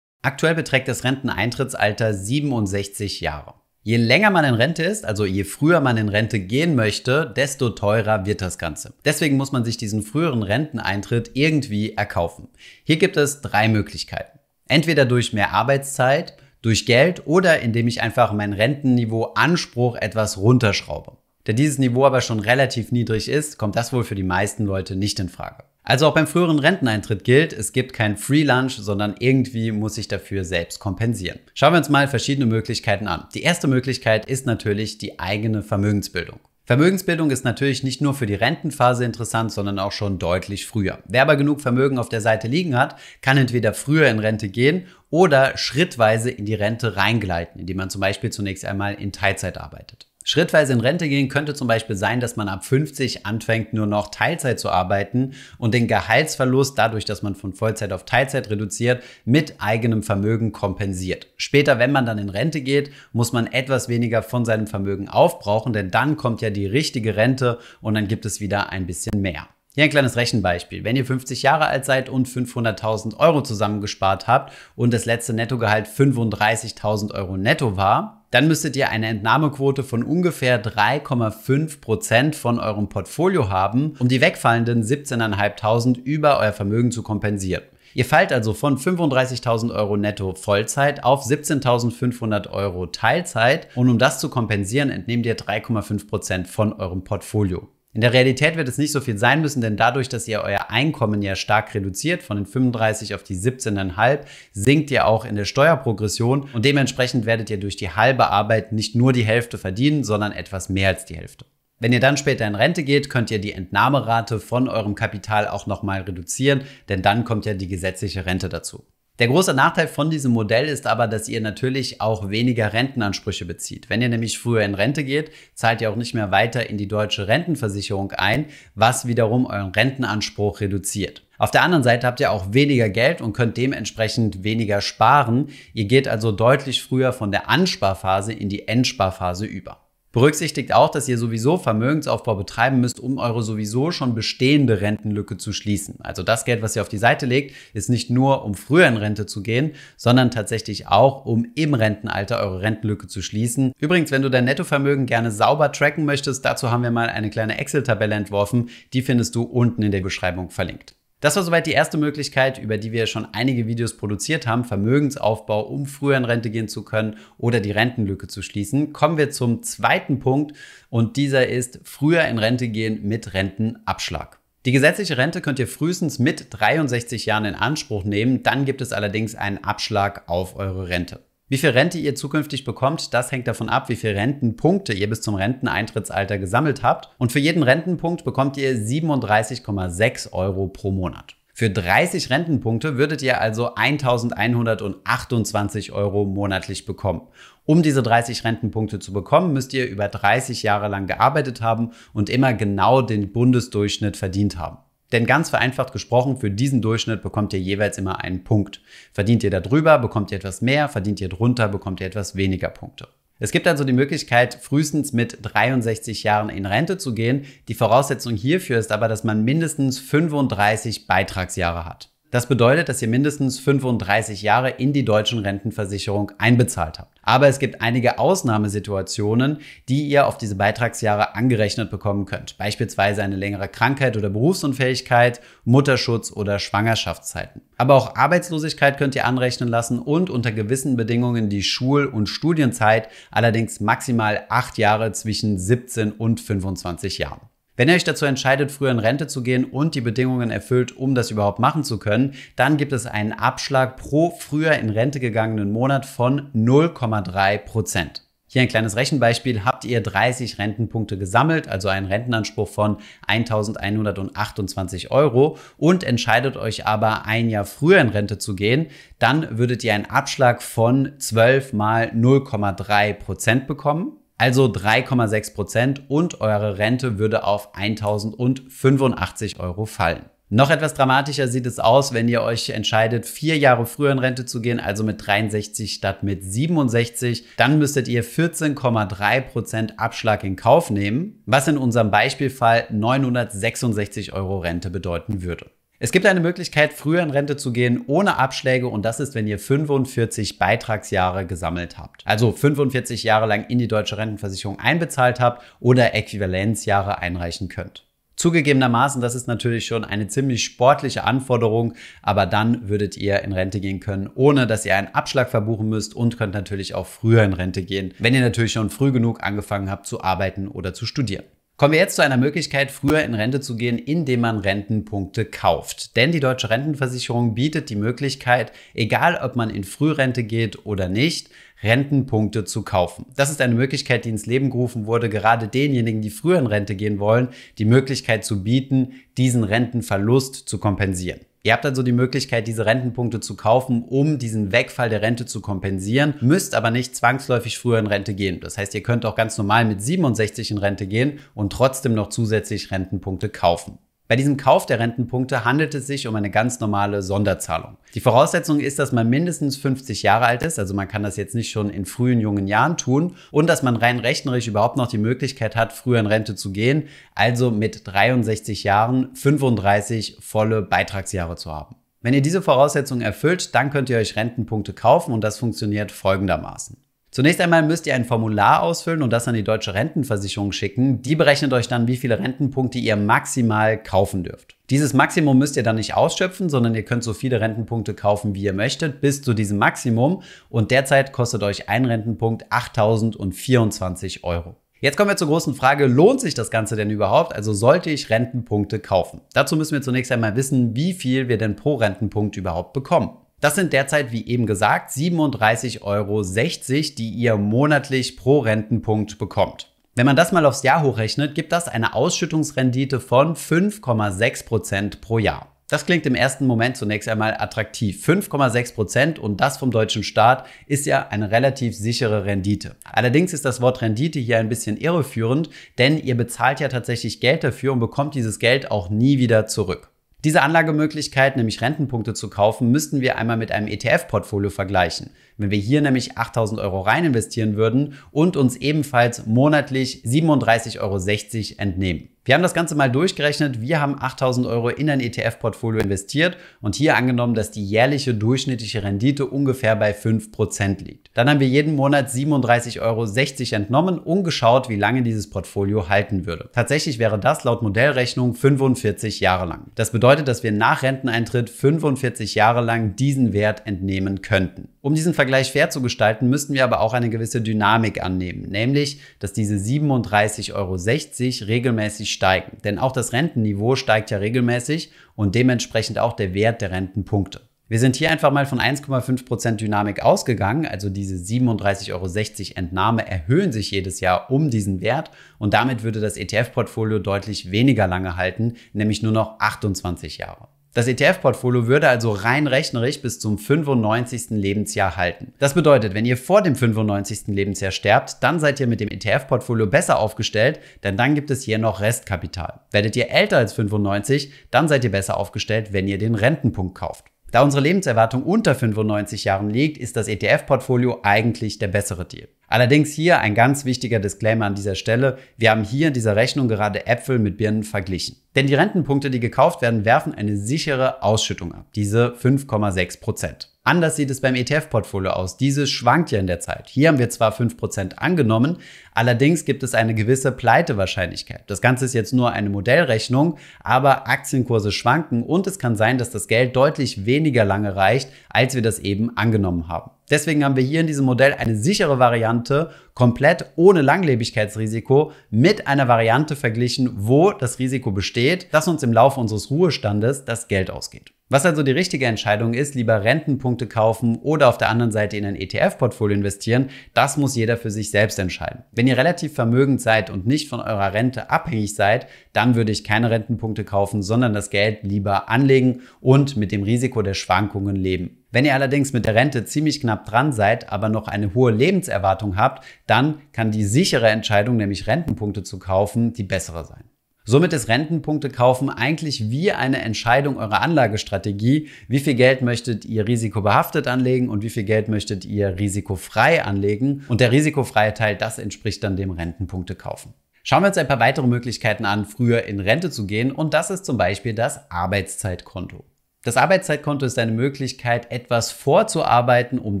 Aktuell 0.22 0.54
beträgt 0.54 0.88
das 0.88 1.04
Renteneintrittsalter 1.04 2.12
67 2.12 3.20
Jahre. 3.20 3.54
Je 3.82 3.98
länger 3.98 4.30
man 4.30 4.44
in 4.44 4.54
Rente 4.54 4.82
ist, 4.82 5.04
also 5.04 5.24
je 5.24 5.44
früher 5.44 5.80
man 5.80 5.96
in 5.96 6.08
Rente 6.08 6.40
gehen 6.40 6.74
möchte, 6.74 7.32
desto 7.36 7.70
teurer 7.70 8.26
wird 8.26 8.40
das 8.40 8.58
Ganze. 8.58 8.94
Deswegen 9.04 9.36
muss 9.36 9.52
man 9.52 9.64
sich 9.64 9.76
diesen 9.76 10.02
früheren 10.02 10.42
Renteneintritt 10.42 11.30
irgendwie 11.34 11.92
erkaufen. 11.92 12.48
Hier 12.82 12.96
gibt 12.96 13.16
es 13.16 13.42
drei 13.42 13.68
Möglichkeiten. 13.68 14.40
Entweder 14.66 15.04
durch 15.04 15.32
mehr 15.32 15.52
Arbeitszeit, 15.52 16.36
durch 16.62 16.84
Geld 16.84 17.28
oder 17.28 17.60
indem 17.60 17.86
ich 17.86 18.02
einfach 18.02 18.32
mein 18.32 18.52
Rentenniveau 18.52 19.34
Anspruch 19.34 19.94
etwas 19.94 20.36
runterschraube. 20.36 21.18
Da 21.44 21.52
dieses 21.52 21.78
Niveau 21.78 22.04
aber 22.04 22.22
schon 22.22 22.40
relativ 22.40 22.90
niedrig 22.90 23.28
ist, 23.28 23.56
kommt 23.56 23.76
das 23.76 23.92
wohl 23.92 24.02
für 24.02 24.16
die 24.16 24.24
meisten 24.24 24.64
Leute 24.64 24.96
nicht 24.96 25.20
in 25.20 25.28
Frage. 25.28 25.62
Also 25.88 26.08
auch 26.08 26.14
beim 26.14 26.26
früheren 26.26 26.58
Renteneintritt 26.58 27.22
gilt, 27.22 27.52
es 27.52 27.72
gibt 27.72 27.92
kein 27.92 28.16
Free 28.16 28.42
Lunch, 28.42 28.72
sondern 28.72 29.14
irgendwie 29.20 29.70
muss 29.70 29.96
ich 29.98 30.08
dafür 30.08 30.44
selbst 30.44 30.80
kompensieren. 30.80 31.38
Schauen 31.54 31.74
wir 31.74 31.78
uns 31.78 31.88
mal 31.88 32.08
verschiedene 32.08 32.46
Möglichkeiten 32.46 33.06
an. 33.06 33.28
Die 33.34 33.44
erste 33.44 33.68
Möglichkeit 33.68 34.26
ist 34.26 34.46
natürlich 34.46 34.98
die 34.98 35.20
eigene 35.20 35.62
Vermögensbildung. 35.62 36.40
Vermögensbildung 36.64 37.30
ist 37.30 37.44
natürlich 37.44 37.84
nicht 37.84 38.00
nur 38.00 38.14
für 38.14 38.26
die 38.26 38.34
Rentenphase 38.34 39.04
interessant, 39.04 39.52
sondern 39.52 39.78
auch 39.78 39.92
schon 39.92 40.18
deutlich 40.18 40.66
früher. 40.66 40.98
Wer 41.06 41.22
aber 41.22 41.36
genug 41.36 41.60
Vermögen 41.60 42.00
auf 42.00 42.08
der 42.08 42.20
Seite 42.20 42.48
liegen 42.48 42.76
hat, 42.76 42.96
kann 43.22 43.36
entweder 43.36 43.72
früher 43.72 44.08
in 44.08 44.18
Rente 44.18 44.48
gehen 44.48 44.86
oder 45.08 45.56
schrittweise 45.56 46.32
in 46.32 46.46
die 46.46 46.54
Rente 46.54 46.96
reingleiten, 46.96 47.60
indem 47.60 47.76
man 47.76 47.90
zum 47.90 48.00
Beispiel 48.00 48.30
zunächst 48.30 48.64
einmal 48.64 48.94
in 48.94 49.12
Teilzeit 49.12 49.56
arbeitet. 49.56 50.08
Schrittweise 50.28 50.72
in 50.72 50.80
Rente 50.80 51.08
gehen 51.08 51.28
könnte 51.28 51.54
zum 51.54 51.68
Beispiel 51.68 51.94
sein, 51.94 52.18
dass 52.18 52.34
man 52.34 52.48
ab 52.48 52.64
50 52.64 53.26
anfängt, 53.26 53.72
nur 53.72 53.86
noch 53.86 54.10
Teilzeit 54.10 54.58
zu 54.58 54.70
arbeiten 54.70 55.34
und 55.56 55.72
den 55.72 55.86
Gehaltsverlust 55.86 56.76
dadurch, 56.76 57.04
dass 57.04 57.22
man 57.22 57.36
von 57.36 57.52
Vollzeit 57.52 57.92
auf 57.92 58.04
Teilzeit 58.04 58.50
reduziert, 58.50 59.04
mit 59.24 59.54
eigenem 59.60 60.02
Vermögen 60.02 60.50
kompensiert. 60.50 61.28
Später, 61.36 61.78
wenn 61.78 61.92
man 61.92 62.06
dann 62.06 62.18
in 62.18 62.28
Rente 62.28 62.60
geht, 62.60 62.90
muss 63.12 63.32
man 63.32 63.46
etwas 63.46 63.88
weniger 63.88 64.20
von 64.20 64.44
seinem 64.44 64.66
Vermögen 64.66 65.08
aufbrauchen, 65.08 65.72
denn 65.72 65.92
dann 65.92 66.16
kommt 66.16 66.42
ja 66.42 66.50
die 66.50 66.66
richtige 66.66 67.14
Rente 67.14 67.60
und 67.80 67.94
dann 67.94 68.08
gibt 68.08 68.26
es 68.26 68.40
wieder 68.40 68.70
ein 68.70 68.88
bisschen 68.88 69.22
mehr. 69.22 69.46
Hier 69.76 69.84
ein 69.84 69.90
kleines 69.90 70.16
Rechenbeispiel. 70.16 70.84
Wenn 70.84 70.96
ihr 70.96 71.04
50 71.04 71.42
Jahre 71.42 71.66
alt 71.66 71.84
seid 71.84 72.08
und 72.08 72.26
500.000 72.26 73.18
Euro 73.18 73.42
zusammengespart 73.42 74.26
habt 74.26 74.54
und 74.74 74.94
das 74.94 75.04
letzte 75.04 75.34
Nettogehalt 75.34 75.86
35.000 75.86 77.12
Euro 77.12 77.36
netto 77.36 77.76
war, 77.76 78.24
dann 78.30 78.48
müsstet 78.48 78.74
ihr 78.74 78.88
eine 78.88 79.08
Entnahmequote 79.08 79.82
von 79.82 80.02
ungefähr 80.02 80.64
3,5 80.64 81.82
Prozent 81.82 82.36
von 82.36 82.58
eurem 82.58 82.88
Portfolio 82.88 83.50
haben, 83.50 83.92
um 83.98 84.08
die 84.08 84.22
wegfallenden 84.22 84.82
17.500 84.82 86.02
über 86.04 86.38
euer 86.40 86.54
Vermögen 86.54 86.90
zu 86.90 87.02
kompensieren. 87.02 87.64
Ihr 87.92 88.06
fallt 88.06 88.32
also 88.32 88.54
von 88.54 88.78
35.000 88.78 89.74
Euro 89.74 89.98
netto 89.98 90.32
Vollzeit 90.32 91.04
auf 91.04 91.26
17.500 91.26 92.48
Euro 92.48 92.86
Teilzeit 92.86 93.68
und 93.76 93.90
um 93.90 93.98
das 93.98 94.20
zu 94.20 94.30
kompensieren, 94.30 94.88
entnehmt 94.88 95.26
ihr 95.26 95.36
3,5 95.36 96.08
Prozent 96.08 96.48
von 96.48 96.72
eurem 96.72 97.04
Portfolio. 97.04 97.68
In 97.96 98.02
der 98.02 98.12
Realität 98.12 98.58
wird 98.58 98.68
es 98.68 98.76
nicht 98.76 98.92
so 98.92 99.00
viel 99.00 99.16
sein 99.16 99.40
müssen, 99.40 99.62
denn 99.62 99.78
dadurch, 99.78 100.10
dass 100.10 100.28
ihr 100.28 100.42
euer 100.42 100.68
Einkommen 100.68 101.22
ja 101.22 101.34
stark 101.34 101.74
reduziert, 101.74 102.22
von 102.22 102.36
den 102.36 102.44
35 102.44 103.14
auf 103.14 103.22
die 103.22 103.34
17,5, 103.34 104.18
sinkt 104.52 104.90
ihr 104.90 105.06
auch 105.06 105.24
in 105.24 105.34
der 105.34 105.46
Steuerprogression 105.46 106.50
und 106.52 106.66
dementsprechend 106.66 107.24
werdet 107.24 107.48
ihr 107.48 107.58
durch 107.58 107.76
die 107.76 107.88
halbe 107.88 108.28
Arbeit 108.28 108.72
nicht 108.72 108.96
nur 108.96 109.14
die 109.14 109.24
Hälfte 109.24 109.56
verdienen, 109.56 110.04
sondern 110.04 110.32
etwas 110.32 110.68
mehr 110.68 110.88
als 110.88 111.06
die 111.06 111.16
Hälfte. 111.16 111.46
Wenn 111.78 111.94
ihr 111.94 112.00
dann 112.00 112.18
später 112.18 112.46
in 112.46 112.54
Rente 112.54 112.84
geht, 112.84 113.08
könnt 113.08 113.30
ihr 113.30 113.38
die 113.38 113.52
Entnahmerate 113.52 114.40
von 114.40 114.68
eurem 114.68 114.94
Kapital 114.94 115.48
auch 115.48 115.66
nochmal 115.66 116.02
reduzieren, 116.02 116.64
denn 116.90 117.00
dann 117.00 117.24
kommt 117.24 117.46
ja 117.46 117.54
die 117.54 117.68
gesetzliche 117.68 118.26
Rente 118.26 118.50
dazu. 118.50 118.84
Der 119.18 119.28
große 119.28 119.54
Nachteil 119.54 119.88
von 119.88 120.10
diesem 120.10 120.32
Modell 120.32 120.66
ist 120.66 120.86
aber, 120.86 121.06
dass 121.06 121.26
ihr 121.26 121.40
natürlich 121.40 122.02
auch 122.02 122.28
weniger 122.28 122.74
Rentenansprüche 122.74 123.46
bezieht. 123.46 123.88
Wenn 123.88 124.02
ihr 124.02 124.10
nämlich 124.10 124.38
früher 124.38 124.60
in 124.60 124.74
Rente 124.74 125.04
geht, 125.04 125.30
zahlt 125.54 125.80
ihr 125.80 125.90
auch 125.90 125.96
nicht 125.96 126.12
mehr 126.12 126.30
weiter 126.30 126.68
in 126.68 126.76
die 126.76 126.86
deutsche 126.86 127.26
Rentenversicherung 127.26 128.12
ein, 128.12 128.44
was 128.74 129.06
wiederum 129.06 129.46
euren 129.46 129.70
Rentenanspruch 129.70 130.60
reduziert. 130.60 131.22
Auf 131.38 131.50
der 131.50 131.62
anderen 131.62 131.82
Seite 131.82 132.06
habt 132.06 132.20
ihr 132.20 132.30
auch 132.30 132.52
weniger 132.52 132.90
Geld 132.90 133.22
und 133.22 133.32
könnt 133.32 133.56
dementsprechend 133.56 134.44
weniger 134.44 134.82
sparen. 134.82 135.48
Ihr 135.72 135.86
geht 135.86 136.08
also 136.08 136.30
deutlich 136.30 136.82
früher 136.82 137.14
von 137.14 137.30
der 137.30 137.48
Ansparphase 137.48 138.34
in 138.34 138.50
die 138.50 138.68
Endsparphase 138.68 139.46
über. 139.46 139.85
Berücksichtigt 140.16 140.72
auch, 140.72 140.88
dass 140.88 141.10
ihr 141.10 141.18
sowieso 141.18 141.58
Vermögensaufbau 141.58 142.36
betreiben 142.36 142.80
müsst, 142.80 142.98
um 142.98 143.18
eure 143.18 143.42
sowieso 143.42 143.90
schon 143.90 144.14
bestehende 144.14 144.80
Rentenlücke 144.80 145.36
zu 145.36 145.52
schließen. 145.52 145.96
Also 146.00 146.22
das 146.22 146.46
Geld, 146.46 146.62
was 146.62 146.74
ihr 146.74 146.80
auf 146.80 146.88
die 146.88 146.96
Seite 146.96 147.26
legt, 147.26 147.54
ist 147.74 147.90
nicht 147.90 148.08
nur, 148.08 148.42
um 148.42 148.54
früher 148.54 148.88
in 148.88 148.96
Rente 148.96 149.26
zu 149.26 149.42
gehen, 149.42 149.72
sondern 149.98 150.30
tatsächlich 150.30 150.88
auch, 150.88 151.26
um 151.26 151.46
im 151.54 151.74
Rentenalter 151.74 152.40
eure 152.40 152.62
Rentenlücke 152.62 153.08
zu 153.08 153.20
schließen. 153.20 153.72
Übrigens, 153.78 154.10
wenn 154.10 154.22
du 154.22 154.30
dein 154.30 154.46
Nettovermögen 154.46 155.04
gerne 155.04 155.30
sauber 155.30 155.70
tracken 155.70 156.06
möchtest, 156.06 156.46
dazu 156.46 156.70
haben 156.70 156.82
wir 156.82 156.90
mal 156.90 157.10
eine 157.10 157.28
kleine 157.28 157.58
Excel-Tabelle 157.58 158.14
entworfen. 158.14 158.70
Die 158.94 159.02
findest 159.02 159.34
du 159.34 159.42
unten 159.42 159.82
in 159.82 159.92
der 159.92 160.00
Beschreibung 160.00 160.48
verlinkt. 160.48 160.94
Das 161.20 161.34
war 161.34 161.42
soweit 161.42 161.66
die 161.66 161.72
erste 161.72 161.96
Möglichkeit, 161.96 162.58
über 162.58 162.76
die 162.76 162.92
wir 162.92 163.06
schon 163.06 163.26
einige 163.32 163.66
Videos 163.66 163.96
produziert 163.96 164.46
haben, 164.46 164.64
Vermögensaufbau, 164.64 165.62
um 165.62 165.86
früher 165.86 166.18
in 166.18 166.26
Rente 166.26 166.50
gehen 166.50 166.68
zu 166.68 166.84
können 166.84 167.16
oder 167.38 167.60
die 167.60 167.70
Rentenlücke 167.70 168.26
zu 168.26 168.42
schließen. 168.42 168.92
Kommen 168.92 169.16
wir 169.16 169.30
zum 169.30 169.62
zweiten 169.62 170.18
Punkt 170.18 170.54
und 170.90 171.16
dieser 171.16 171.46
ist 171.46 171.80
früher 171.84 172.26
in 172.26 172.38
Rente 172.38 172.68
gehen 172.68 173.08
mit 173.08 173.32
Rentenabschlag. 173.32 174.40
Die 174.66 174.72
gesetzliche 174.72 175.16
Rente 175.16 175.40
könnt 175.40 175.58
ihr 175.58 175.68
frühestens 175.68 176.18
mit 176.18 176.48
63 176.50 177.24
Jahren 177.24 177.44
in 177.46 177.54
Anspruch 177.54 178.04
nehmen, 178.04 178.42
dann 178.42 178.64
gibt 178.64 178.80
es 178.82 178.92
allerdings 178.92 179.34
einen 179.34 179.64
Abschlag 179.64 180.28
auf 180.28 180.56
eure 180.56 180.88
Rente. 180.88 181.25
Wie 181.48 181.58
viel 181.58 181.70
Rente 181.70 181.98
ihr 181.98 182.16
zukünftig 182.16 182.64
bekommt, 182.64 183.14
das 183.14 183.30
hängt 183.30 183.46
davon 183.46 183.68
ab, 183.68 183.88
wie 183.88 183.94
viel 183.94 184.10
Rentenpunkte 184.10 184.92
ihr 184.92 185.08
bis 185.08 185.20
zum 185.20 185.36
Renteneintrittsalter 185.36 186.38
gesammelt 186.38 186.82
habt. 186.82 187.10
Und 187.18 187.30
für 187.30 187.38
jeden 187.38 187.62
Rentenpunkt 187.62 188.24
bekommt 188.24 188.56
ihr 188.56 188.74
37,6 188.74 190.32
Euro 190.32 190.66
pro 190.66 190.90
Monat. 190.90 191.36
Für 191.52 191.70
30 191.70 192.30
Rentenpunkte 192.30 192.98
würdet 192.98 193.22
ihr 193.22 193.40
also 193.40 193.76
1128 193.76 195.92
Euro 195.92 196.24
monatlich 196.24 196.84
bekommen. 196.84 197.28
Um 197.64 197.84
diese 197.84 198.02
30 198.02 198.42
Rentenpunkte 198.42 198.98
zu 198.98 199.12
bekommen, 199.12 199.52
müsst 199.52 199.72
ihr 199.72 199.88
über 199.88 200.08
30 200.08 200.64
Jahre 200.64 200.88
lang 200.88 201.06
gearbeitet 201.06 201.62
haben 201.62 201.92
und 202.12 202.28
immer 202.28 202.54
genau 202.54 203.02
den 203.02 203.32
Bundesdurchschnitt 203.32 204.16
verdient 204.16 204.58
haben. 204.58 204.78
Denn 205.12 205.26
ganz 205.26 205.50
vereinfacht 205.50 205.92
gesprochen, 205.92 206.36
für 206.36 206.50
diesen 206.50 206.82
Durchschnitt 206.82 207.22
bekommt 207.22 207.52
ihr 207.52 207.60
jeweils 207.60 207.98
immer 207.98 208.22
einen 208.22 208.44
Punkt. 208.44 208.80
Verdient 209.12 209.44
ihr 209.44 209.50
da 209.50 209.60
drüber, 209.60 209.98
bekommt 209.98 210.32
ihr 210.32 210.38
etwas 210.38 210.62
mehr, 210.62 210.88
verdient 210.88 211.20
ihr 211.20 211.28
drunter, 211.28 211.68
bekommt 211.68 212.00
ihr 212.00 212.06
etwas 212.06 212.36
weniger 212.36 212.68
Punkte. 212.68 213.08
Es 213.38 213.50
gibt 213.50 213.68
also 213.68 213.84
die 213.84 213.92
Möglichkeit, 213.92 214.54
frühestens 214.54 215.12
mit 215.12 215.38
63 215.42 216.22
Jahren 216.22 216.48
in 216.48 216.64
Rente 216.64 216.96
zu 216.96 217.14
gehen. 217.14 217.44
Die 217.68 217.74
Voraussetzung 217.74 218.34
hierfür 218.34 218.78
ist 218.78 218.90
aber, 218.90 219.08
dass 219.08 219.24
man 219.24 219.44
mindestens 219.44 219.98
35 219.98 221.06
Beitragsjahre 221.06 221.84
hat. 221.84 222.10
Das 222.32 222.48
bedeutet, 222.48 222.88
dass 222.88 223.00
ihr 223.00 223.08
mindestens 223.08 223.60
35 223.60 224.42
Jahre 224.42 224.70
in 224.70 224.92
die 224.92 225.04
deutschen 225.04 225.38
Rentenversicherung 225.38 226.32
einbezahlt 226.38 226.98
habt. 226.98 227.16
Aber 227.22 227.46
es 227.46 227.60
gibt 227.60 227.80
einige 227.80 228.18
Ausnahmesituationen, 228.18 229.58
die 229.88 230.08
ihr 230.08 230.26
auf 230.26 230.36
diese 230.36 230.56
Beitragsjahre 230.56 231.36
angerechnet 231.36 231.88
bekommen 231.88 232.24
könnt. 232.24 232.58
Beispielsweise 232.58 233.22
eine 233.22 233.36
längere 233.36 233.68
Krankheit 233.68 234.16
oder 234.16 234.28
Berufsunfähigkeit, 234.28 235.40
Mutterschutz 235.64 236.32
oder 236.32 236.58
Schwangerschaftszeiten. 236.58 237.62
Aber 237.78 237.94
auch 237.94 238.16
Arbeitslosigkeit 238.16 238.98
könnt 238.98 239.14
ihr 239.14 239.24
anrechnen 239.24 239.68
lassen 239.68 240.00
und 240.00 240.28
unter 240.28 240.50
gewissen 240.50 240.96
Bedingungen 240.96 241.48
die 241.48 241.62
Schul- 241.62 242.06
und 242.06 242.28
Studienzeit, 242.28 243.08
allerdings 243.30 243.78
maximal 243.78 244.46
acht 244.48 244.78
Jahre 244.78 245.12
zwischen 245.12 245.58
17 245.58 246.10
und 246.10 246.40
25 246.40 247.18
Jahren. 247.18 247.40
Wenn 247.76 247.88
ihr 247.88 247.94
euch 247.94 248.04
dazu 248.04 248.24
entscheidet, 248.24 248.72
früher 248.72 248.90
in 248.90 248.98
Rente 248.98 249.26
zu 249.26 249.42
gehen 249.42 249.66
und 249.66 249.94
die 249.94 250.00
Bedingungen 250.00 250.50
erfüllt, 250.50 250.96
um 250.96 251.14
das 251.14 251.30
überhaupt 251.30 251.58
machen 251.58 251.84
zu 251.84 251.98
können, 251.98 252.32
dann 252.56 252.78
gibt 252.78 252.92
es 252.92 253.06
einen 253.06 253.32
Abschlag 253.32 253.98
pro 253.98 254.30
früher 254.30 254.72
in 254.72 254.88
Rente 254.88 255.20
gegangenen 255.20 255.70
Monat 255.70 256.06
von 256.06 256.50
0,3 256.54 257.58
Prozent. 257.58 258.22
Hier 258.48 258.62
ein 258.62 258.68
kleines 258.68 258.96
Rechenbeispiel. 258.96 259.66
Habt 259.66 259.84
ihr 259.84 260.00
30 260.00 260.58
Rentenpunkte 260.58 261.18
gesammelt, 261.18 261.68
also 261.68 261.88
einen 261.88 262.06
Rentenanspruch 262.06 262.68
von 262.68 262.96
1128 263.26 265.10
Euro 265.10 265.58
und 265.76 266.02
entscheidet 266.02 266.56
euch 266.56 266.86
aber 266.86 267.26
ein 267.26 267.50
Jahr 267.50 267.66
früher 267.66 268.00
in 268.00 268.08
Rente 268.08 268.38
zu 268.38 268.56
gehen, 268.56 268.86
dann 269.18 269.58
würdet 269.58 269.84
ihr 269.84 269.92
einen 269.92 270.06
Abschlag 270.06 270.62
von 270.62 271.12
12 271.18 271.74
mal 271.74 272.06
0,3 272.14 273.12
Prozent 273.12 273.66
bekommen 273.66 274.16
also 274.38 274.66
3,6 274.66 275.54
Prozent 275.54 276.02
und 276.08 276.40
eure 276.40 276.78
Rente 276.78 277.18
würde 277.18 277.44
auf 277.44 277.74
1085 277.74 279.60
Euro 279.60 279.86
fallen. 279.86 280.26
Noch 280.48 280.70
etwas 280.70 280.94
dramatischer 280.94 281.48
sieht 281.48 281.66
es 281.66 281.80
aus, 281.80 282.14
wenn 282.14 282.28
ihr 282.28 282.40
euch 282.42 282.70
entscheidet, 282.70 283.26
vier 283.26 283.58
Jahre 283.58 283.84
früher 283.84 284.12
in 284.12 284.20
Rente 284.20 284.46
zu 284.46 284.60
gehen, 284.60 284.78
also 284.78 285.02
mit 285.02 285.26
63 285.26 285.92
statt 285.92 286.22
mit 286.22 286.44
67. 286.44 287.44
Dann 287.56 287.80
müsstet 287.80 288.06
ihr 288.06 288.22
14,3 288.22 289.40
Prozent 289.40 289.98
Abschlag 289.98 290.44
in 290.44 290.54
Kauf 290.54 290.90
nehmen, 290.90 291.42
was 291.46 291.66
in 291.66 291.76
unserem 291.76 292.12
Beispielfall 292.12 292.86
966 292.90 294.34
Euro 294.34 294.60
Rente 294.60 294.88
bedeuten 294.88 295.42
würde. 295.42 295.66
Es 295.98 296.12
gibt 296.12 296.26
eine 296.26 296.40
Möglichkeit, 296.40 296.92
früher 296.92 297.22
in 297.22 297.30
Rente 297.30 297.56
zu 297.56 297.72
gehen 297.72 298.04
ohne 298.06 298.36
Abschläge 298.36 298.86
und 298.86 299.02
das 299.02 299.18
ist, 299.18 299.34
wenn 299.34 299.46
ihr 299.46 299.58
45 299.58 300.58
Beitragsjahre 300.58 301.46
gesammelt 301.46 301.96
habt. 301.96 302.22
Also 302.26 302.52
45 302.52 303.22
Jahre 303.22 303.46
lang 303.46 303.64
in 303.68 303.78
die 303.78 303.88
deutsche 303.88 304.18
Rentenversicherung 304.18 304.78
einbezahlt 304.78 305.40
habt 305.40 305.62
oder 305.80 306.14
Äquivalenzjahre 306.14 307.20
einreichen 307.20 307.70
könnt. 307.70 308.04
Zugegebenermaßen, 308.36 309.22
das 309.22 309.34
ist 309.34 309.48
natürlich 309.48 309.86
schon 309.86 310.04
eine 310.04 310.28
ziemlich 310.28 310.62
sportliche 310.64 311.24
Anforderung, 311.24 311.94
aber 312.20 312.44
dann 312.44 312.90
würdet 312.90 313.16
ihr 313.16 313.42
in 313.42 313.54
Rente 313.54 313.80
gehen 313.80 314.00
können, 314.00 314.28
ohne 314.34 314.66
dass 314.66 314.84
ihr 314.84 314.94
einen 314.94 315.14
Abschlag 315.14 315.48
verbuchen 315.48 315.88
müsst 315.88 316.14
und 316.14 316.36
könnt 316.36 316.52
natürlich 316.52 316.94
auch 316.94 317.06
früher 317.06 317.42
in 317.42 317.54
Rente 317.54 317.82
gehen, 317.82 318.12
wenn 318.18 318.34
ihr 318.34 318.42
natürlich 318.42 318.72
schon 318.72 318.90
früh 318.90 319.12
genug 319.12 319.42
angefangen 319.42 319.90
habt 319.90 320.06
zu 320.06 320.20
arbeiten 320.20 320.68
oder 320.68 320.92
zu 320.92 321.06
studieren. 321.06 321.44
Kommen 321.78 321.92
wir 321.92 322.00
jetzt 322.00 322.16
zu 322.16 322.22
einer 322.22 322.38
Möglichkeit, 322.38 322.90
früher 322.90 323.22
in 323.22 323.34
Rente 323.34 323.60
zu 323.60 323.76
gehen, 323.76 323.98
indem 323.98 324.40
man 324.40 324.60
Rentenpunkte 324.60 325.44
kauft. 325.44 326.16
Denn 326.16 326.32
die 326.32 326.40
deutsche 326.40 326.70
Rentenversicherung 326.70 327.54
bietet 327.54 327.90
die 327.90 327.96
Möglichkeit, 327.96 328.72
egal 328.94 329.38
ob 329.42 329.56
man 329.56 329.68
in 329.68 329.84
Frührente 329.84 330.42
geht 330.42 330.86
oder 330.86 331.10
nicht, 331.10 331.50
Rentenpunkte 331.82 332.64
zu 332.64 332.80
kaufen. 332.80 333.26
Das 333.36 333.50
ist 333.50 333.60
eine 333.60 333.74
Möglichkeit, 333.74 334.24
die 334.24 334.30
ins 334.30 334.46
Leben 334.46 334.70
gerufen 334.70 335.04
wurde, 335.04 335.28
gerade 335.28 335.68
denjenigen, 335.68 336.22
die 336.22 336.30
früher 336.30 336.58
in 336.58 336.66
Rente 336.66 336.96
gehen 336.96 337.18
wollen, 337.18 337.50
die 337.76 337.84
Möglichkeit 337.84 338.46
zu 338.46 338.64
bieten, 338.64 339.12
diesen 339.36 339.62
Rentenverlust 339.62 340.70
zu 340.70 340.78
kompensieren. 340.78 341.40
Ihr 341.66 341.72
habt 341.72 341.84
also 341.84 342.04
die 342.04 342.12
Möglichkeit, 342.12 342.68
diese 342.68 342.86
Rentenpunkte 342.86 343.40
zu 343.40 343.56
kaufen, 343.56 344.04
um 344.04 344.38
diesen 344.38 344.70
Wegfall 344.70 345.08
der 345.08 345.20
Rente 345.20 345.46
zu 345.46 345.60
kompensieren, 345.60 346.34
müsst 346.40 346.76
aber 346.76 346.92
nicht 346.92 347.16
zwangsläufig 347.16 347.76
früher 347.76 347.98
in 347.98 348.06
Rente 348.06 348.34
gehen. 348.34 348.60
Das 348.60 348.78
heißt, 348.78 348.94
ihr 348.94 349.02
könnt 349.02 349.26
auch 349.26 349.34
ganz 349.34 349.58
normal 349.58 349.84
mit 349.84 350.00
67 350.00 350.70
in 350.70 350.78
Rente 350.78 351.08
gehen 351.08 351.40
und 351.56 351.72
trotzdem 351.72 352.14
noch 352.14 352.28
zusätzlich 352.28 352.92
Rentenpunkte 352.92 353.48
kaufen. 353.48 353.98
Bei 354.28 354.34
diesem 354.34 354.56
Kauf 354.56 354.86
der 354.86 354.98
Rentenpunkte 354.98 355.64
handelt 355.64 355.94
es 355.94 356.08
sich 356.08 356.26
um 356.26 356.34
eine 356.34 356.50
ganz 356.50 356.80
normale 356.80 357.22
Sonderzahlung. 357.22 357.96
Die 358.14 358.20
Voraussetzung 358.20 358.80
ist, 358.80 358.98
dass 358.98 359.12
man 359.12 359.30
mindestens 359.30 359.76
50 359.76 360.24
Jahre 360.24 360.46
alt 360.46 360.64
ist, 360.64 360.80
also 360.80 360.94
man 360.94 361.06
kann 361.06 361.22
das 361.22 361.36
jetzt 361.36 361.54
nicht 361.54 361.70
schon 361.70 361.90
in 361.90 362.06
frühen 362.06 362.40
jungen 362.40 362.66
Jahren 362.66 362.96
tun 362.96 363.36
und 363.52 363.68
dass 363.68 363.84
man 363.84 363.94
rein 363.94 364.18
rechnerisch 364.18 364.66
überhaupt 364.66 364.96
noch 364.96 365.06
die 365.06 365.18
Möglichkeit 365.18 365.76
hat, 365.76 365.92
früher 365.92 366.18
in 366.18 366.26
Rente 366.26 366.56
zu 366.56 366.72
gehen, 366.72 367.04
also 367.36 367.70
mit 367.70 368.00
63 368.04 368.82
Jahren 368.82 369.32
35 369.36 370.38
volle 370.40 370.82
Beitragsjahre 370.82 371.54
zu 371.54 371.72
haben. 371.72 371.94
Wenn 372.20 372.34
ihr 372.34 372.42
diese 372.42 372.62
Voraussetzungen 372.62 373.22
erfüllt, 373.22 373.76
dann 373.76 373.90
könnt 373.90 374.10
ihr 374.10 374.18
euch 374.18 374.34
Rentenpunkte 374.34 374.92
kaufen 374.92 375.32
und 375.32 375.44
das 375.44 375.60
funktioniert 375.60 376.10
folgendermaßen. 376.10 376.96
Zunächst 377.36 377.60
einmal 377.60 377.82
müsst 377.82 378.06
ihr 378.06 378.14
ein 378.14 378.24
Formular 378.24 378.82
ausfüllen 378.82 379.20
und 379.20 379.30
das 379.30 379.46
an 379.46 379.54
die 379.54 379.62
deutsche 379.62 379.92
Rentenversicherung 379.92 380.72
schicken. 380.72 381.20
Die 381.20 381.36
berechnet 381.36 381.70
euch 381.74 381.86
dann, 381.86 382.08
wie 382.08 382.16
viele 382.16 382.38
Rentenpunkte 382.38 382.96
ihr 382.96 383.14
maximal 383.14 384.02
kaufen 384.02 384.42
dürft. 384.42 384.74
Dieses 384.88 385.12
Maximum 385.12 385.58
müsst 385.58 385.76
ihr 385.76 385.82
dann 385.82 385.96
nicht 385.96 386.14
ausschöpfen, 386.14 386.70
sondern 386.70 386.94
ihr 386.94 387.02
könnt 387.02 387.22
so 387.22 387.34
viele 387.34 387.60
Rentenpunkte 387.60 388.14
kaufen, 388.14 388.54
wie 388.54 388.62
ihr 388.62 388.72
möchtet, 388.72 389.20
bis 389.20 389.42
zu 389.42 389.52
diesem 389.52 389.76
Maximum. 389.76 390.40
Und 390.70 390.90
derzeit 390.90 391.34
kostet 391.34 391.62
euch 391.62 391.90
ein 391.90 392.06
Rentenpunkt 392.06 392.72
8.024 392.72 394.42
Euro. 394.42 394.76
Jetzt 395.02 395.18
kommen 395.18 395.28
wir 395.28 395.36
zur 395.36 395.48
großen 395.48 395.74
Frage, 395.74 396.06
lohnt 396.06 396.40
sich 396.40 396.54
das 396.54 396.70
Ganze 396.70 396.96
denn 396.96 397.10
überhaupt? 397.10 397.54
Also 397.54 397.74
sollte 397.74 398.08
ich 398.08 398.30
Rentenpunkte 398.30 398.98
kaufen? 398.98 399.42
Dazu 399.52 399.76
müssen 399.76 399.92
wir 399.92 400.00
zunächst 400.00 400.32
einmal 400.32 400.56
wissen, 400.56 400.96
wie 400.96 401.12
viel 401.12 401.48
wir 401.48 401.58
denn 401.58 401.76
pro 401.76 401.96
Rentenpunkt 401.96 402.56
überhaupt 402.56 402.94
bekommen. 402.94 403.36
Das 403.60 403.74
sind 403.74 403.94
derzeit, 403.94 404.32
wie 404.32 404.46
eben 404.46 404.66
gesagt, 404.66 405.10
37,60 405.10 406.02
Euro, 406.02 406.42
die 406.42 407.30
ihr 407.30 407.56
monatlich 407.56 408.36
pro 408.36 408.58
Rentenpunkt 408.58 409.38
bekommt. 409.38 409.92
Wenn 410.14 410.26
man 410.26 410.36
das 410.36 410.52
mal 410.52 410.66
aufs 410.66 410.82
Jahr 410.82 411.02
hochrechnet, 411.02 411.54
gibt 411.54 411.72
das 411.72 411.88
eine 411.88 412.14
Ausschüttungsrendite 412.14 413.18
von 413.20 413.54
5,6 413.54 414.66
Prozent 414.66 415.20
pro 415.20 415.38
Jahr. 415.38 415.72
Das 415.88 416.04
klingt 416.04 416.26
im 416.26 416.34
ersten 416.34 416.66
Moment 416.66 416.96
zunächst 416.96 417.28
einmal 417.28 417.54
attraktiv. 417.58 418.26
5,6 418.26 418.94
Prozent 418.94 419.38
und 419.38 419.60
das 419.60 419.78
vom 419.78 419.90
deutschen 419.90 420.24
Staat 420.24 420.66
ist 420.86 421.06
ja 421.06 421.28
eine 421.28 421.50
relativ 421.50 421.96
sichere 421.96 422.44
Rendite. 422.44 422.96
Allerdings 423.04 423.52
ist 423.52 423.64
das 423.64 423.80
Wort 423.80 424.02
Rendite 424.02 424.40
hier 424.40 424.58
ein 424.58 424.68
bisschen 424.68 424.96
irreführend, 424.96 425.70
denn 425.96 426.18
ihr 426.18 426.36
bezahlt 426.36 426.80
ja 426.80 426.88
tatsächlich 426.88 427.40
Geld 427.40 427.62
dafür 427.62 427.92
und 427.92 428.00
bekommt 428.00 428.34
dieses 428.34 428.58
Geld 428.58 428.90
auch 428.90 429.10
nie 429.10 429.38
wieder 429.38 429.66
zurück. 429.66 430.10
Diese 430.46 430.62
Anlagemöglichkeit, 430.62 431.56
nämlich 431.56 431.80
Rentenpunkte 431.80 432.32
zu 432.32 432.48
kaufen, 432.48 432.92
müssten 432.92 433.20
wir 433.20 433.36
einmal 433.36 433.56
mit 433.56 433.72
einem 433.72 433.88
ETF-Portfolio 433.88 434.70
vergleichen. 434.70 435.30
Wenn 435.56 435.72
wir 435.72 435.78
hier 435.78 436.00
nämlich 436.00 436.38
8000 436.38 436.80
Euro 436.80 437.00
rein 437.00 437.24
investieren 437.24 437.74
würden 437.74 438.14
und 438.30 438.56
uns 438.56 438.76
ebenfalls 438.76 439.44
monatlich 439.46 440.22
37,60 440.24 441.00
Euro 441.00 441.82
entnehmen. 441.82 442.35
Wir 442.46 442.54
haben 442.54 442.62
das 442.62 442.74
Ganze 442.74 442.94
mal 442.94 443.10
durchgerechnet. 443.10 443.80
Wir 443.80 444.00
haben 444.00 444.14
8000 444.20 444.68
Euro 444.68 444.88
in 444.88 445.10
ein 445.10 445.18
ETF-Portfolio 445.18 446.00
investiert 446.00 446.56
und 446.80 446.94
hier 446.94 447.16
angenommen, 447.16 447.54
dass 447.54 447.72
die 447.72 447.84
jährliche 447.84 448.34
durchschnittliche 448.34 449.02
Rendite 449.02 449.46
ungefähr 449.46 449.96
bei 449.96 450.12
5% 450.12 451.02
liegt. 451.02 451.30
Dann 451.34 451.50
haben 451.50 451.58
wir 451.58 451.66
jeden 451.66 451.96
Monat 451.96 452.28
37,60 452.28 453.00
Euro 453.02 453.26
entnommen 453.74 454.20
und 454.20 454.44
geschaut, 454.44 454.88
wie 454.88 454.94
lange 454.94 455.24
dieses 455.24 455.50
Portfolio 455.50 456.08
halten 456.08 456.46
würde. 456.46 456.70
Tatsächlich 456.72 457.18
wäre 457.18 457.36
das 457.40 457.64
laut 457.64 457.82
Modellrechnung 457.82 458.54
45 458.54 459.40
Jahre 459.40 459.66
lang. 459.66 459.90
Das 459.96 460.12
bedeutet, 460.12 460.46
dass 460.46 460.62
wir 460.62 460.70
nach 460.70 461.02
Renteneintritt 461.02 461.68
45 461.68 462.54
Jahre 462.54 462.80
lang 462.80 463.16
diesen 463.16 463.54
Wert 463.54 463.82
entnehmen 463.86 464.40
könnten. 464.40 464.90
Um 465.00 465.16
diesen 465.16 465.34
Vergleich 465.34 465.72
fair 465.72 465.90
zu 465.90 466.00
gestalten, 466.00 466.48
müssten 466.48 466.74
wir 466.74 466.84
aber 466.84 467.00
auch 467.00 467.12
eine 467.12 467.28
gewisse 467.28 467.60
Dynamik 467.60 468.22
annehmen, 468.22 468.68
nämlich, 468.68 469.20
dass 469.40 469.52
diese 469.52 469.74
37,60 469.76 470.74
Euro 470.74 471.66
regelmäßig 471.66 472.35
steigen. 472.36 472.78
Denn 472.84 472.98
auch 472.98 473.12
das 473.12 473.32
Rentenniveau 473.32 473.96
steigt 473.96 474.30
ja 474.30 474.38
regelmäßig 474.38 475.10
und 475.34 475.54
dementsprechend 475.54 476.18
auch 476.18 476.34
der 476.34 476.54
Wert 476.54 476.82
der 476.82 476.92
Rentenpunkte. 476.92 477.62
Wir 477.88 478.00
sind 478.00 478.16
hier 478.16 478.32
einfach 478.32 478.50
mal 478.50 478.66
von 478.66 478.80
1,5% 478.80 479.76
Dynamik 479.76 480.20
ausgegangen, 480.20 480.86
also 480.86 481.08
diese 481.08 481.36
37,60 481.36 482.12
Euro 482.12 482.78
Entnahme 482.78 483.28
erhöhen 483.28 483.70
sich 483.70 483.92
jedes 483.92 484.18
Jahr 484.18 484.50
um 484.50 484.70
diesen 484.70 485.00
Wert 485.00 485.30
und 485.58 485.72
damit 485.72 486.02
würde 486.02 486.20
das 486.20 486.36
ETF-Portfolio 486.36 487.20
deutlich 487.20 487.70
weniger 487.70 488.08
lange 488.08 488.36
halten, 488.36 488.74
nämlich 488.92 489.22
nur 489.22 489.30
noch 489.30 489.60
28 489.60 490.38
Jahre. 490.38 490.66
Das 490.96 491.08
ETF-Portfolio 491.08 491.88
würde 491.88 492.08
also 492.08 492.30
rein 492.30 492.66
rechnerisch 492.66 493.20
bis 493.20 493.38
zum 493.38 493.58
95. 493.58 494.46
Lebensjahr 494.48 495.18
halten. 495.18 495.52
Das 495.58 495.74
bedeutet, 495.74 496.14
wenn 496.14 496.24
ihr 496.24 496.38
vor 496.38 496.62
dem 496.62 496.74
95. 496.74 497.48
Lebensjahr 497.48 497.90
sterbt, 497.90 498.36
dann 498.40 498.58
seid 498.60 498.80
ihr 498.80 498.86
mit 498.86 499.00
dem 499.00 499.10
ETF-Portfolio 499.10 499.86
besser 499.86 500.18
aufgestellt, 500.18 500.80
denn 501.04 501.18
dann 501.18 501.34
gibt 501.34 501.50
es 501.50 501.62
hier 501.62 501.76
noch 501.76 502.00
Restkapital. 502.00 502.80
Werdet 502.92 503.14
ihr 503.14 503.30
älter 503.30 503.58
als 503.58 503.74
95, 503.74 504.50
dann 504.70 504.88
seid 504.88 505.04
ihr 505.04 505.10
besser 505.10 505.36
aufgestellt, 505.36 505.92
wenn 505.92 506.08
ihr 506.08 506.16
den 506.16 506.34
Rentenpunkt 506.34 506.94
kauft. 506.94 507.26
Da 507.56 507.62
unsere 507.62 507.82
Lebenserwartung 507.82 508.42
unter 508.42 508.74
95 508.74 509.44
Jahren 509.44 509.70
liegt, 509.70 509.96
ist 509.96 510.14
das 510.18 510.28
ETF-Portfolio 510.28 511.20
eigentlich 511.22 511.78
der 511.78 511.88
bessere 511.88 512.26
Deal. 512.26 512.48
Allerdings 512.68 513.14
hier 513.14 513.40
ein 513.40 513.54
ganz 513.54 513.86
wichtiger 513.86 514.18
Disclaimer 514.18 514.66
an 514.66 514.74
dieser 514.74 514.94
Stelle. 514.94 515.38
Wir 515.56 515.70
haben 515.70 515.82
hier 515.82 516.08
in 516.08 516.12
dieser 516.12 516.36
Rechnung 516.36 516.68
gerade 516.68 517.06
Äpfel 517.06 517.38
mit 517.38 517.56
Birnen 517.56 517.82
verglichen. 517.82 518.36
Denn 518.56 518.66
die 518.66 518.74
Rentenpunkte, 518.74 519.30
die 519.30 519.40
gekauft 519.40 519.80
werden, 519.80 520.04
werfen 520.04 520.34
eine 520.34 520.58
sichere 520.58 521.22
Ausschüttung 521.22 521.72
ab, 521.72 521.86
diese 521.94 522.34
5,6 522.34 523.20
Prozent. 523.20 523.75
Anders 523.86 524.16
sieht 524.16 524.30
es 524.30 524.40
beim 524.40 524.56
ETF-Portfolio 524.56 525.30
aus. 525.30 525.58
Dieses 525.58 525.92
schwankt 525.92 526.32
ja 526.32 526.40
in 526.40 526.48
der 526.48 526.58
Zeit. 526.58 526.88
Hier 526.88 527.06
haben 527.06 527.20
wir 527.20 527.30
zwar 527.30 527.52
5% 527.56 528.14
angenommen, 528.14 528.78
allerdings 529.14 529.64
gibt 529.64 529.84
es 529.84 529.94
eine 529.94 530.12
gewisse 530.12 530.50
Pleitewahrscheinlichkeit. 530.50 531.62
Das 531.68 531.80
Ganze 531.80 532.06
ist 532.06 532.12
jetzt 532.12 532.32
nur 532.32 532.50
eine 532.50 532.68
Modellrechnung, 532.68 533.58
aber 533.84 534.26
Aktienkurse 534.28 534.90
schwanken 534.90 535.44
und 535.44 535.68
es 535.68 535.78
kann 535.78 535.94
sein, 535.94 536.18
dass 536.18 536.30
das 536.30 536.48
Geld 536.48 536.74
deutlich 536.74 537.26
weniger 537.26 537.64
lange 537.64 537.94
reicht, 537.94 538.28
als 538.48 538.74
wir 538.74 538.82
das 538.82 538.98
eben 538.98 539.36
angenommen 539.36 539.86
haben. 539.86 540.10
Deswegen 540.30 540.64
haben 540.64 540.74
wir 540.74 540.82
hier 540.82 541.00
in 541.00 541.06
diesem 541.06 541.24
Modell 541.24 541.54
eine 541.54 541.76
sichere 541.76 542.18
Variante, 542.18 542.90
komplett 543.16 543.72
ohne 543.76 544.02
Langlebigkeitsrisiko, 544.02 545.32
mit 545.50 545.88
einer 545.88 546.06
Variante 546.06 546.54
verglichen, 546.54 547.10
wo 547.16 547.50
das 547.50 547.80
Risiko 547.80 548.12
besteht, 548.12 548.72
dass 548.72 548.86
uns 548.86 549.02
im 549.02 549.12
Laufe 549.12 549.40
unseres 549.40 549.70
Ruhestandes 549.70 550.44
das 550.44 550.68
Geld 550.68 550.90
ausgeht. 550.90 551.32
Was 551.48 551.64
also 551.64 551.84
die 551.84 551.92
richtige 551.92 552.26
Entscheidung 552.26 552.74
ist, 552.74 552.96
lieber 552.96 553.22
Rentenpunkte 553.22 553.86
kaufen 553.86 554.36
oder 554.42 554.68
auf 554.68 554.78
der 554.78 554.90
anderen 554.90 555.12
Seite 555.12 555.36
in 555.36 555.46
ein 555.46 555.54
ETF-Portfolio 555.54 556.36
investieren, 556.36 556.90
das 557.14 557.36
muss 557.36 557.54
jeder 557.54 557.76
für 557.76 557.92
sich 557.92 558.10
selbst 558.10 558.38
entscheiden. 558.40 558.82
Wenn 558.90 559.06
ihr 559.06 559.16
relativ 559.16 559.54
vermögend 559.54 560.00
seid 560.00 560.28
und 560.28 560.44
nicht 560.46 560.68
von 560.68 560.80
eurer 560.80 561.14
Rente 561.14 561.48
abhängig 561.48 561.94
seid, 561.94 562.26
dann 562.52 562.74
würde 562.74 562.90
ich 562.90 563.04
keine 563.04 563.30
Rentenpunkte 563.30 563.84
kaufen, 563.84 564.24
sondern 564.24 564.54
das 564.54 564.70
Geld 564.70 565.04
lieber 565.04 565.48
anlegen 565.48 566.02
und 566.20 566.56
mit 566.56 566.72
dem 566.72 566.82
Risiko 566.82 567.22
der 567.22 567.34
Schwankungen 567.34 567.94
leben. 567.94 568.42
Wenn 568.50 568.64
ihr 568.64 568.74
allerdings 568.74 569.12
mit 569.12 569.26
der 569.26 569.34
Rente 569.34 569.66
ziemlich 569.66 570.00
knapp 570.00 570.24
dran 570.24 570.52
seid, 570.52 570.90
aber 570.90 571.08
noch 571.08 571.28
eine 571.28 571.52
hohe 571.54 571.72
Lebenserwartung 571.72 572.56
habt, 572.56 572.84
dann 573.06 573.40
kann 573.52 573.70
die 573.70 573.84
sichere 573.84 574.28
Entscheidung, 574.28 574.76
nämlich 574.76 575.06
Rentenpunkte 575.06 575.62
zu 575.62 575.78
kaufen, 575.78 576.32
die 576.32 576.44
bessere 576.44 576.84
sein. 576.84 577.04
Somit 577.48 577.72
ist 577.72 577.86
Rentenpunkte 577.86 578.50
kaufen 578.50 578.90
eigentlich 578.90 579.50
wie 579.50 579.70
eine 579.70 580.02
Entscheidung 580.02 580.56
eurer 580.56 580.82
Anlagestrategie. 580.82 581.88
Wie 582.08 582.18
viel 582.18 582.34
Geld 582.34 582.60
möchtet 582.60 583.04
ihr 583.04 583.28
risikobehaftet 583.28 584.08
anlegen 584.08 584.48
und 584.48 584.64
wie 584.64 584.70
viel 584.70 584.82
Geld 584.82 585.06
möchtet 585.06 585.44
ihr 585.44 585.78
risikofrei 585.78 586.64
anlegen? 586.64 587.24
Und 587.28 587.40
der 587.40 587.52
risikofreie 587.52 588.14
Teil, 588.14 588.34
das 588.36 588.58
entspricht 588.58 589.04
dann 589.04 589.14
dem 589.14 589.30
Rentenpunkte 589.30 589.94
kaufen. 589.94 590.34
Schauen 590.64 590.82
wir 590.82 590.88
uns 590.88 590.98
ein 590.98 591.06
paar 591.06 591.20
weitere 591.20 591.46
Möglichkeiten 591.46 592.04
an, 592.04 592.24
früher 592.24 592.64
in 592.64 592.80
Rente 592.80 593.12
zu 593.12 593.28
gehen. 593.28 593.52
Und 593.52 593.74
das 593.74 593.90
ist 593.90 594.04
zum 594.04 594.18
Beispiel 594.18 594.52
das 594.52 594.90
Arbeitszeitkonto. 594.90 596.04
Das 596.42 596.56
Arbeitszeitkonto 596.56 597.24
ist 597.26 597.38
eine 597.38 597.52
Möglichkeit, 597.52 598.32
etwas 598.32 598.72
vorzuarbeiten, 598.72 599.78
um 599.78 600.00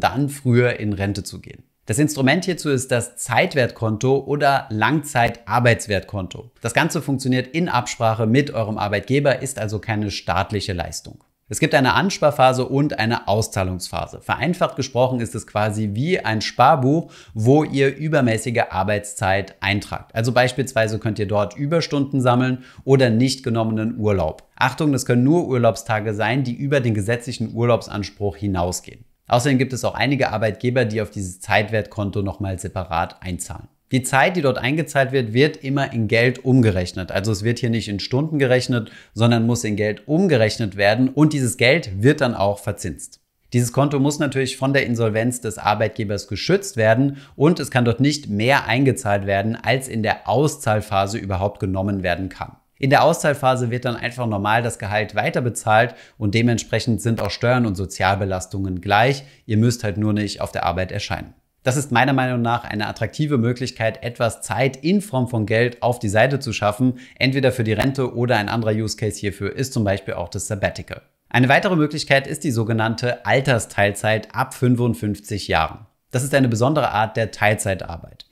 dann 0.00 0.28
früher 0.28 0.80
in 0.80 0.92
Rente 0.92 1.22
zu 1.22 1.40
gehen. 1.40 1.62
Das 1.86 2.00
Instrument 2.00 2.44
hierzu 2.44 2.70
ist 2.70 2.90
das 2.90 3.16
Zeitwertkonto 3.16 4.18
oder 4.18 4.66
Langzeitarbeitswertkonto. 4.70 6.50
Das 6.60 6.74
Ganze 6.74 7.00
funktioniert 7.00 7.46
in 7.46 7.68
Absprache 7.68 8.26
mit 8.26 8.50
eurem 8.50 8.76
Arbeitgeber, 8.76 9.40
ist 9.40 9.60
also 9.60 9.78
keine 9.78 10.10
staatliche 10.10 10.72
Leistung. 10.72 11.22
Es 11.48 11.60
gibt 11.60 11.76
eine 11.76 11.94
Ansparphase 11.94 12.66
und 12.66 12.98
eine 12.98 13.28
Auszahlungsphase. 13.28 14.20
Vereinfacht 14.20 14.74
gesprochen 14.74 15.20
ist 15.20 15.36
es 15.36 15.46
quasi 15.46 15.90
wie 15.92 16.18
ein 16.18 16.40
Sparbuch, 16.40 17.12
wo 17.34 17.62
ihr 17.62 17.96
übermäßige 17.96 18.64
Arbeitszeit 18.70 19.54
eintragt. 19.60 20.12
Also 20.12 20.32
beispielsweise 20.32 20.98
könnt 20.98 21.20
ihr 21.20 21.28
dort 21.28 21.56
Überstunden 21.56 22.20
sammeln 22.20 22.64
oder 22.82 23.10
nicht 23.10 23.44
genommenen 23.44 23.96
Urlaub. 23.96 24.42
Achtung, 24.56 24.90
das 24.90 25.06
können 25.06 25.22
nur 25.22 25.46
Urlaubstage 25.46 26.14
sein, 26.14 26.42
die 26.42 26.56
über 26.56 26.80
den 26.80 26.94
gesetzlichen 26.94 27.54
Urlaubsanspruch 27.54 28.36
hinausgehen. 28.36 29.04
Außerdem 29.28 29.58
gibt 29.58 29.72
es 29.72 29.84
auch 29.84 29.94
einige 29.94 30.30
Arbeitgeber, 30.30 30.84
die 30.84 31.00
auf 31.00 31.10
dieses 31.10 31.40
Zeitwertkonto 31.40 32.22
nochmal 32.22 32.58
separat 32.58 33.22
einzahlen. 33.22 33.68
Die 33.92 34.02
Zeit, 34.02 34.36
die 34.36 34.42
dort 34.42 34.58
eingezahlt 34.58 35.12
wird, 35.12 35.32
wird 35.32 35.58
immer 35.58 35.92
in 35.92 36.08
Geld 36.08 36.44
umgerechnet. 36.44 37.12
Also 37.12 37.30
es 37.30 37.44
wird 37.44 37.60
hier 37.60 37.70
nicht 37.70 37.88
in 37.88 38.00
Stunden 38.00 38.38
gerechnet, 38.38 38.90
sondern 39.14 39.46
muss 39.46 39.62
in 39.62 39.76
Geld 39.76 40.08
umgerechnet 40.08 40.76
werden 40.76 41.08
und 41.08 41.32
dieses 41.32 41.56
Geld 41.56 42.02
wird 42.02 42.20
dann 42.20 42.34
auch 42.34 42.58
verzinst. 42.58 43.20
Dieses 43.52 43.72
Konto 43.72 44.00
muss 44.00 44.18
natürlich 44.18 44.56
von 44.56 44.72
der 44.72 44.86
Insolvenz 44.86 45.40
des 45.40 45.56
Arbeitgebers 45.56 46.26
geschützt 46.26 46.76
werden 46.76 47.18
und 47.36 47.60
es 47.60 47.70
kann 47.70 47.84
dort 47.84 48.00
nicht 48.00 48.28
mehr 48.28 48.66
eingezahlt 48.66 49.24
werden, 49.24 49.56
als 49.56 49.86
in 49.86 50.02
der 50.02 50.28
Auszahlphase 50.28 51.18
überhaupt 51.18 51.60
genommen 51.60 52.02
werden 52.02 52.28
kann. 52.28 52.56
In 52.78 52.90
der 52.90 53.04
Auszahlphase 53.04 53.70
wird 53.70 53.86
dann 53.86 53.96
einfach 53.96 54.26
normal 54.26 54.62
das 54.62 54.78
Gehalt 54.78 55.14
weiter 55.14 55.40
bezahlt 55.40 55.94
und 56.18 56.34
dementsprechend 56.34 57.00
sind 57.00 57.22
auch 57.22 57.30
Steuern 57.30 57.64
und 57.64 57.74
Sozialbelastungen 57.74 58.80
gleich. 58.80 59.24
Ihr 59.46 59.56
müsst 59.56 59.82
halt 59.82 59.96
nur 59.96 60.12
nicht 60.12 60.40
auf 60.40 60.52
der 60.52 60.64
Arbeit 60.64 60.92
erscheinen. 60.92 61.34
Das 61.62 61.76
ist 61.76 61.90
meiner 61.90 62.12
Meinung 62.12 62.42
nach 62.42 62.62
eine 62.62 62.86
attraktive 62.86 63.38
Möglichkeit, 63.38 64.04
etwas 64.04 64.40
Zeit 64.40 64.76
in 64.76 65.00
Form 65.00 65.26
von 65.26 65.46
Geld 65.46 65.82
auf 65.82 65.98
die 65.98 66.08
Seite 66.08 66.38
zu 66.38 66.52
schaffen, 66.52 67.00
entweder 67.18 67.50
für 67.50 67.64
die 67.64 67.72
Rente 67.72 68.14
oder 68.14 68.36
ein 68.36 68.48
anderer 68.48 68.70
Use 68.72 68.96
Case 68.96 69.18
hierfür 69.18 69.56
ist 69.56 69.72
zum 69.72 69.82
Beispiel 69.82 70.14
auch 70.14 70.28
das 70.28 70.46
Sabbatical. 70.46 71.02
Eine 71.28 71.48
weitere 71.48 71.74
Möglichkeit 71.74 72.28
ist 72.28 72.44
die 72.44 72.52
sogenannte 72.52 73.26
Altersteilzeit 73.26 74.32
ab 74.32 74.54
55 74.54 75.48
Jahren. 75.48 75.86
Das 76.12 76.22
ist 76.22 76.34
eine 76.34 76.48
besondere 76.48 76.92
Art 76.92 77.16
der 77.16 77.32
Teilzeitarbeit. 77.32 78.26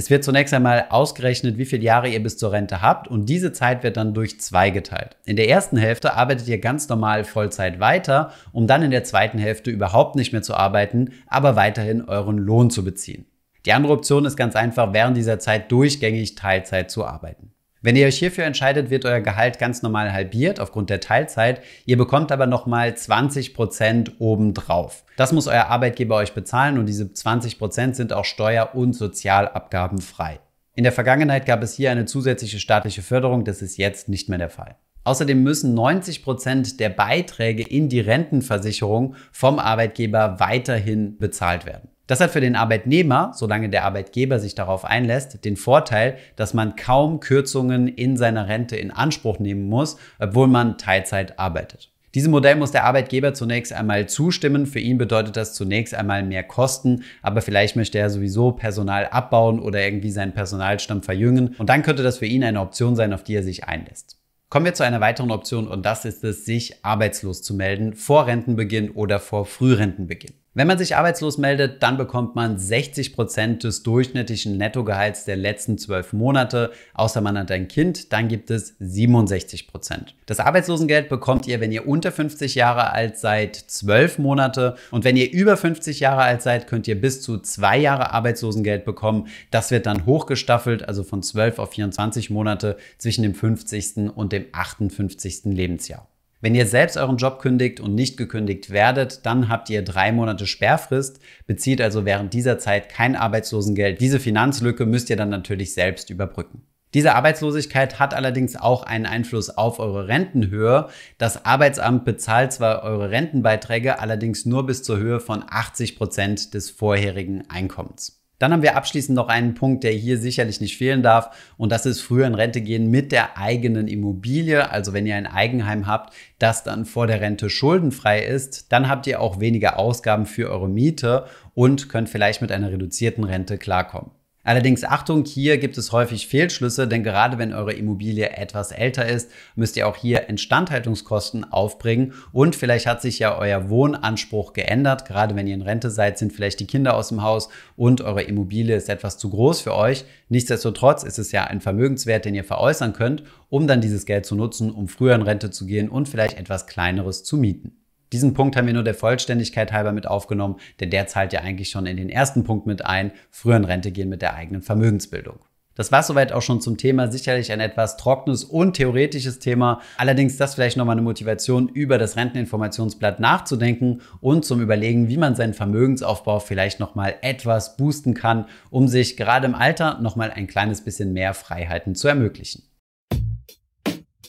Es 0.00 0.08
wird 0.08 0.24
zunächst 0.24 0.54
einmal 0.54 0.86
ausgerechnet, 0.88 1.58
wie 1.58 1.66
viele 1.66 1.82
Jahre 1.82 2.08
ihr 2.08 2.22
bis 2.22 2.38
zur 2.38 2.52
Rente 2.52 2.80
habt 2.80 3.06
und 3.06 3.26
diese 3.26 3.52
Zeit 3.52 3.82
wird 3.82 3.98
dann 3.98 4.14
durch 4.14 4.40
zwei 4.40 4.70
geteilt. 4.70 5.18
In 5.26 5.36
der 5.36 5.50
ersten 5.50 5.76
Hälfte 5.76 6.14
arbeitet 6.14 6.48
ihr 6.48 6.56
ganz 6.56 6.88
normal 6.88 7.22
Vollzeit 7.22 7.80
weiter, 7.80 8.32
um 8.52 8.66
dann 8.66 8.82
in 8.82 8.92
der 8.92 9.04
zweiten 9.04 9.36
Hälfte 9.36 9.70
überhaupt 9.70 10.16
nicht 10.16 10.32
mehr 10.32 10.40
zu 10.40 10.54
arbeiten, 10.54 11.10
aber 11.26 11.54
weiterhin 11.54 12.00
euren 12.08 12.38
Lohn 12.38 12.70
zu 12.70 12.82
beziehen. 12.82 13.26
Die 13.66 13.74
andere 13.74 13.92
Option 13.92 14.24
ist 14.24 14.38
ganz 14.38 14.56
einfach, 14.56 14.94
während 14.94 15.18
dieser 15.18 15.38
Zeit 15.38 15.70
durchgängig 15.70 16.34
Teilzeit 16.34 16.90
zu 16.90 17.04
arbeiten. 17.04 17.52
Wenn 17.82 17.96
ihr 17.96 18.06
euch 18.06 18.18
hierfür 18.18 18.44
entscheidet, 18.44 18.90
wird 18.90 19.06
euer 19.06 19.20
Gehalt 19.20 19.58
ganz 19.58 19.80
normal 19.80 20.12
halbiert 20.12 20.60
aufgrund 20.60 20.90
der 20.90 21.00
Teilzeit. 21.00 21.62
Ihr 21.86 21.96
bekommt 21.96 22.30
aber 22.30 22.46
nochmal 22.46 22.94
20 22.94 23.54
Prozent 23.54 24.20
obendrauf. 24.20 25.02
Das 25.16 25.32
muss 25.32 25.46
euer 25.46 25.68
Arbeitgeber 25.68 26.16
euch 26.16 26.34
bezahlen 26.34 26.76
und 26.76 26.84
diese 26.84 27.10
20 27.10 27.58
Prozent 27.58 27.96
sind 27.96 28.12
auch 28.12 28.26
steuer- 28.26 28.74
und 28.74 28.92
sozialabgabenfrei. 28.92 30.40
In 30.74 30.84
der 30.84 30.92
Vergangenheit 30.92 31.46
gab 31.46 31.62
es 31.62 31.72
hier 31.72 31.90
eine 31.90 32.04
zusätzliche 32.04 32.58
staatliche 32.58 33.00
Förderung, 33.00 33.44
das 33.46 33.62
ist 33.62 33.78
jetzt 33.78 34.10
nicht 34.10 34.28
mehr 34.28 34.38
der 34.38 34.50
Fall. 34.50 34.76
Außerdem 35.04 35.42
müssen 35.42 35.72
90 35.72 36.22
Prozent 36.22 36.80
der 36.80 36.90
Beiträge 36.90 37.62
in 37.62 37.88
die 37.88 38.00
Rentenversicherung 38.00 39.16
vom 39.32 39.58
Arbeitgeber 39.58 40.38
weiterhin 40.38 41.16
bezahlt 41.16 41.64
werden. 41.64 41.88
Das 42.10 42.18
hat 42.18 42.32
für 42.32 42.40
den 42.40 42.56
Arbeitnehmer, 42.56 43.30
solange 43.36 43.68
der 43.68 43.84
Arbeitgeber 43.84 44.40
sich 44.40 44.56
darauf 44.56 44.84
einlässt, 44.84 45.44
den 45.44 45.56
Vorteil, 45.56 46.16
dass 46.34 46.54
man 46.54 46.74
kaum 46.74 47.20
Kürzungen 47.20 47.86
in 47.86 48.16
seiner 48.16 48.48
Rente 48.48 48.74
in 48.74 48.90
Anspruch 48.90 49.38
nehmen 49.38 49.68
muss, 49.68 49.96
obwohl 50.18 50.48
man 50.48 50.76
Teilzeit 50.76 51.38
arbeitet. 51.38 51.92
Diesem 52.16 52.32
Modell 52.32 52.56
muss 52.56 52.72
der 52.72 52.82
Arbeitgeber 52.82 53.32
zunächst 53.32 53.72
einmal 53.72 54.08
zustimmen. 54.08 54.66
Für 54.66 54.80
ihn 54.80 54.98
bedeutet 54.98 55.36
das 55.36 55.54
zunächst 55.54 55.94
einmal 55.94 56.24
mehr 56.24 56.42
Kosten, 56.42 57.04
aber 57.22 57.42
vielleicht 57.42 57.76
möchte 57.76 58.00
er 58.00 58.10
sowieso 58.10 58.50
Personal 58.50 59.06
abbauen 59.06 59.60
oder 59.60 59.80
irgendwie 59.80 60.10
seinen 60.10 60.32
Personalstamm 60.32 61.04
verjüngen. 61.04 61.54
Und 61.58 61.68
dann 61.68 61.84
könnte 61.84 62.02
das 62.02 62.18
für 62.18 62.26
ihn 62.26 62.42
eine 62.42 62.60
Option 62.60 62.96
sein, 62.96 63.12
auf 63.12 63.22
die 63.22 63.36
er 63.36 63.44
sich 63.44 63.68
einlässt. 63.68 64.18
Kommen 64.48 64.66
wir 64.66 64.74
zu 64.74 64.82
einer 64.82 65.00
weiteren 65.00 65.30
Option 65.30 65.68
und 65.68 65.86
das 65.86 66.04
ist 66.04 66.24
es, 66.24 66.44
sich 66.44 66.84
arbeitslos 66.84 67.40
zu 67.40 67.54
melden 67.54 67.94
vor 67.94 68.26
Rentenbeginn 68.26 68.90
oder 68.90 69.20
vor 69.20 69.46
Frührentenbeginn. 69.46 70.39
Wenn 70.52 70.66
man 70.66 70.78
sich 70.78 70.96
arbeitslos 70.96 71.38
meldet, 71.38 71.80
dann 71.80 71.96
bekommt 71.96 72.34
man 72.34 72.58
60 72.58 73.14
Prozent 73.14 73.62
des 73.62 73.84
durchschnittlichen 73.84 74.56
Nettogehalts 74.56 75.24
der 75.24 75.36
letzten 75.36 75.78
zwölf 75.78 76.12
Monate. 76.12 76.72
Außer 76.92 77.20
man 77.20 77.38
hat 77.38 77.52
ein 77.52 77.68
Kind, 77.68 78.12
dann 78.12 78.26
gibt 78.26 78.50
es 78.50 78.74
67%. 78.80 79.68
Prozent. 79.70 80.16
Das 80.26 80.40
Arbeitslosengeld 80.40 81.08
bekommt 81.08 81.46
ihr, 81.46 81.60
wenn 81.60 81.70
ihr 81.70 81.86
unter 81.86 82.10
50 82.10 82.56
Jahre 82.56 82.90
alt 82.90 83.16
seid, 83.16 83.54
12 83.54 84.18
Monate. 84.18 84.74
Und 84.90 85.04
wenn 85.04 85.16
ihr 85.16 85.30
über 85.30 85.56
50 85.56 86.00
Jahre 86.00 86.22
alt 86.22 86.42
seid, 86.42 86.66
könnt 86.66 86.88
ihr 86.88 87.00
bis 87.00 87.22
zu 87.22 87.38
zwei 87.38 87.78
Jahre 87.78 88.12
Arbeitslosengeld 88.12 88.84
bekommen. 88.84 89.28
Das 89.52 89.70
wird 89.70 89.86
dann 89.86 90.04
hochgestaffelt, 90.04 90.88
also 90.88 91.04
von 91.04 91.22
12 91.22 91.60
auf 91.60 91.70
24 91.70 92.28
Monate 92.28 92.76
zwischen 92.98 93.22
dem 93.22 93.36
50. 93.36 94.10
und 94.16 94.32
dem 94.32 94.46
58. 94.50 95.42
Lebensjahr. 95.44 96.09
Wenn 96.42 96.54
ihr 96.54 96.66
selbst 96.66 96.96
euren 96.96 97.18
Job 97.18 97.38
kündigt 97.38 97.80
und 97.80 97.94
nicht 97.94 98.16
gekündigt 98.16 98.70
werdet, 98.70 99.26
dann 99.26 99.50
habt 99.50 99.68
ihr 99.68 99.82
drei 99.82 100.10
Monate 100.10 100.46
Sperrfrist, 100.46 101.20
bezieht 101.46 101.82
also 101.82 102.06
während 102.06 102.32
dieser 102.32 102.58
Zeit 102.58 102.88
kein 102.88 103.14
Arbeitslosengeld. 103.14 104.00
Diese 104.00 104.18
Finanzlücke 104.18 104.86
müsst 104.86 105.10
ihr 105.10 105.16
dann 105.16 105.28
natürlich 105.28 105.74
selbst 105.74 106.08
überbrücken. 106.08 106.62
Diese 106.94 107.14
Arbeitslosigkeit 107.14 108.00
hat 108.00 108.14
allerdings 108.14 108.56
auch 108.56 108.82
einen 108.82 109.06
Einfluss 109.06 109.50
auf 109.50 109.78
eure 109.78 110.08
Rentenhöhe. 110.08 110.88
Das 111.18 111.44
Arbeitsamt 111.44 112.04
bezahlt 112.04 112.52
zwar 112.52 112.82
eure 112.82 113.10
Rentenbeiträge, 113.10 114.00
allerdings 114.00 114.46
nur 114.46 114.66
bis 114.66 114.82
zur 114.82 114.96
Höhe 114.96 115.20
von 115.20 115.44
80 115.48 115.96
Prozent 115.96 116.54
des 116.54 116.70
vorherigen 116.70 117.44
Einkommens. 117.48 118.19
Dann 118.40 118.52
haben 118.52 118.62
wir 118.62 118.76
abschließend 118.76 119.14
noch 119.14 119.28
einen 119.28 119.54
Punkt, 119.54 119.84
der 119.84 119.92
hier 119.92 120.18
sicherlich 120.18 120.60
nicht 120.60 120.76
fehlen 120.78 121.02
darf. 121.02 121.52
Und 121.58 121.70
das 121.70 121.84
ist 121.86 122.00
früher 122.00 122.26
in 122.26 122.34
Rente 122.34 122.62
gehen 122.62 122.90
mit 122.90 123.12
der 123.12 123.36
eigenen 123.36 123.86
Immobilie. 123.86 124.70
Also 124.70 124.92
wenn 124.94 125.06
ihr 125.06 125.14
ein 125.14 125.26
Eigenheim 125.26 125.86
habt, 125.86 126.14
das 126.38 126.64
dann 126.64 126.86
vor 126.86 127.06
der 127.06 127.20
Rente 127.20 127.50
schuldenfrei 127.50 128.24
ist, 128.24 128.72
dann 128.72 128.88
habt 128.88 129.06
ihr 129.06 129.20
auch 129.20 129.40
weniger 129.40 129.78
Ausgaben 129.78 130.24
für 130.24 130.50
eure 130.50 130.70
Miete 130.70 131.26
und 131.54 131.90
könnt 131.90 132.08
vielleicht 132.08 132.40
mit 132.40 132.50
einer 132.50 132.72
reduzierten 132.72 133.24
Rente 133.24 133.58
klarkommen. 133.58 134.10
Allerdings 134.42 134.84
Achtung, 134.84 135.26
hier 135.26 135.58
gibt 135.58 135.76
es 135.76 135.92
häufig 135.92 136.26
Fehlschlüsse, 136.26 136.88
denn 136.88 137.02
gerade 137.02 137.36
wenn 137.36 137.52
eure 137.52 137.74
Immobilie 137.74 138.30
etwas 138.30 138.72
älter 138.72 139.06
ist, 139.06 139.30
müsst 139.54 139.76
ihr 139.76 139.86
auch 139.86 139.96
hier 139.96 140.30
Instandhaltungskosten 140.30 141.44
aufbringen 141.52 142.14
und 142.32 142.56
vielleicht 142.56 142.86
hat 142.86 143.02
sich 143.02 143.18
ja 143.18 143.36
euer 143.36 143.68
Wohnanspruch 143.68 144.54
geändert. 144.54 145.04
Gerade 145.04 145.36
wenn 145.36 145.46
ihr 145.46 145.54
in 145.54 145.60
Rente 145.60 145.90
seid, 145.90 146.16
sind 146.16 146.32
vielleicht 146.32 146.58
die 146.58 146.66
Kinder 146.66 146.96
aus 146.96 147.08
dem 147.08 147.22
Haus 147.22 147.50
und 147.76 148.00
eure 148.00 148.22
Immobilie 148.22 148.74
ist 148.74 148.88
etwas 148.88 149.18
zu 149.18 149.28
groß 149.28 149.60
für 149.60 149.74
euch. 149.74 150.06
Nichtsdestotrotz 150.30 151.02
ist 151.02 151.18
es 151.18 151.32
ja 151.32 151.44
ein 151.44 151.60
Vermögenswert, 151.60 152.24
den 152.24 152.34
ihr 152.34 152.44
veräußern 152.44 152.94
könnt, 152.94 153.24
um 153.50 153.66
dann 153.66 153.82
dieses 153.82 154.06
Geld 154.06 154.24
zu 154.24 154.36
nutzen, 154.36 154.70
um 154.70 154.88
früher 154.88 155.16
in 155.16 155.22
Rente 155.22 155.50
zu 155.50 155.66
gehen 155.66 155.90
und 155.90 156.08
vielleicht 156.08 156.38
etwas 156.38 156.66
kleineres 156.66 157.24
zu 157.24 157.36
mieten. 157.36 157.79
Diesen 158.12 158.34
Punkt 158.34 158.56
haben 158.56 158.66
wir 158.66 158.74
nur 158.74 158.82
der 158.82 158.94
Vollständigkeit 158.94 159.72
halber 159.72 159.92
mit 159.92 160.06
aufgenommen, 160.06 160.56
denn 160.80 160.90
der 160.90 161.06
zahlt 161.06 161.32
ja 161.32 161.40
eigentlich 161.40 161.70
schon 161.70 161.86
in 161.86 161.96
den 161.96 162.10
ersten 162.10 162.42
Punkt 162.44 162.66
mit 162.66 162.84
ein, 162.84 163.12
früher 163.30 163.56
in 163.56 163.64
Rente 163.64 163.92
gehen 163.92 164.08
mit 164.08 164.22
der 164.22 164.34
eigenen 164.34 164.62
Vermögensbildung. 164.62 165.38
Das 165.76 165.92
war 165.92 166.02
soweit 166.02 166.32
auch 166.32 166.42
schon 166.42 166.60
zum 166.60 166.76
Thema. 166.76 167.10
Sicherlich 167.10 167.52
ein 167.52 167.60
etwas 167.60 167.96
trockenes 167.96 168.44
und 168.44 168.74
theoretisches 168.74 169.38
Thema. 169.38 169.80
Allerdings 169.96 170.36
das 170.36 170.54
vielleicht 170.54 170.76
nochmal 170.76 170.94
eine 170.94 171.02
Motivation, 171.02 171.68
über 171.68 171.96
das 171.96 172.16
Renteninformationsblatt 172.16 173.18
nachzudenken 173.18 174.02
und 174.20 174.44
zum 174.44 174.60
Überlegen, 174.60 175.08
wie 175.08 175.16
man 175.16 175.36
seinen 175.36 175.54
Vermögensaufbau 175.54 176.40
vielleicht 176.40 176.80
nochmal 176.80 177.14
etwas 177.22 177.78
boosten 177.78 178.12
kann, 178.12 178.44
um 178.68 178.88
sich 178.88 179.16
gerade 179.16 179.46
im 179.46 179.54
Alter 179.54 180.00
nochmal 180.02 180.30
ein 180.32 180.48
kleines 180.48 180.82
bisschen 180.82 181.12
mehr 181.12 181.32
Freiheiten 181.32 181.94
zu 181.94 182.08
ermöglichen. 182.08 182.64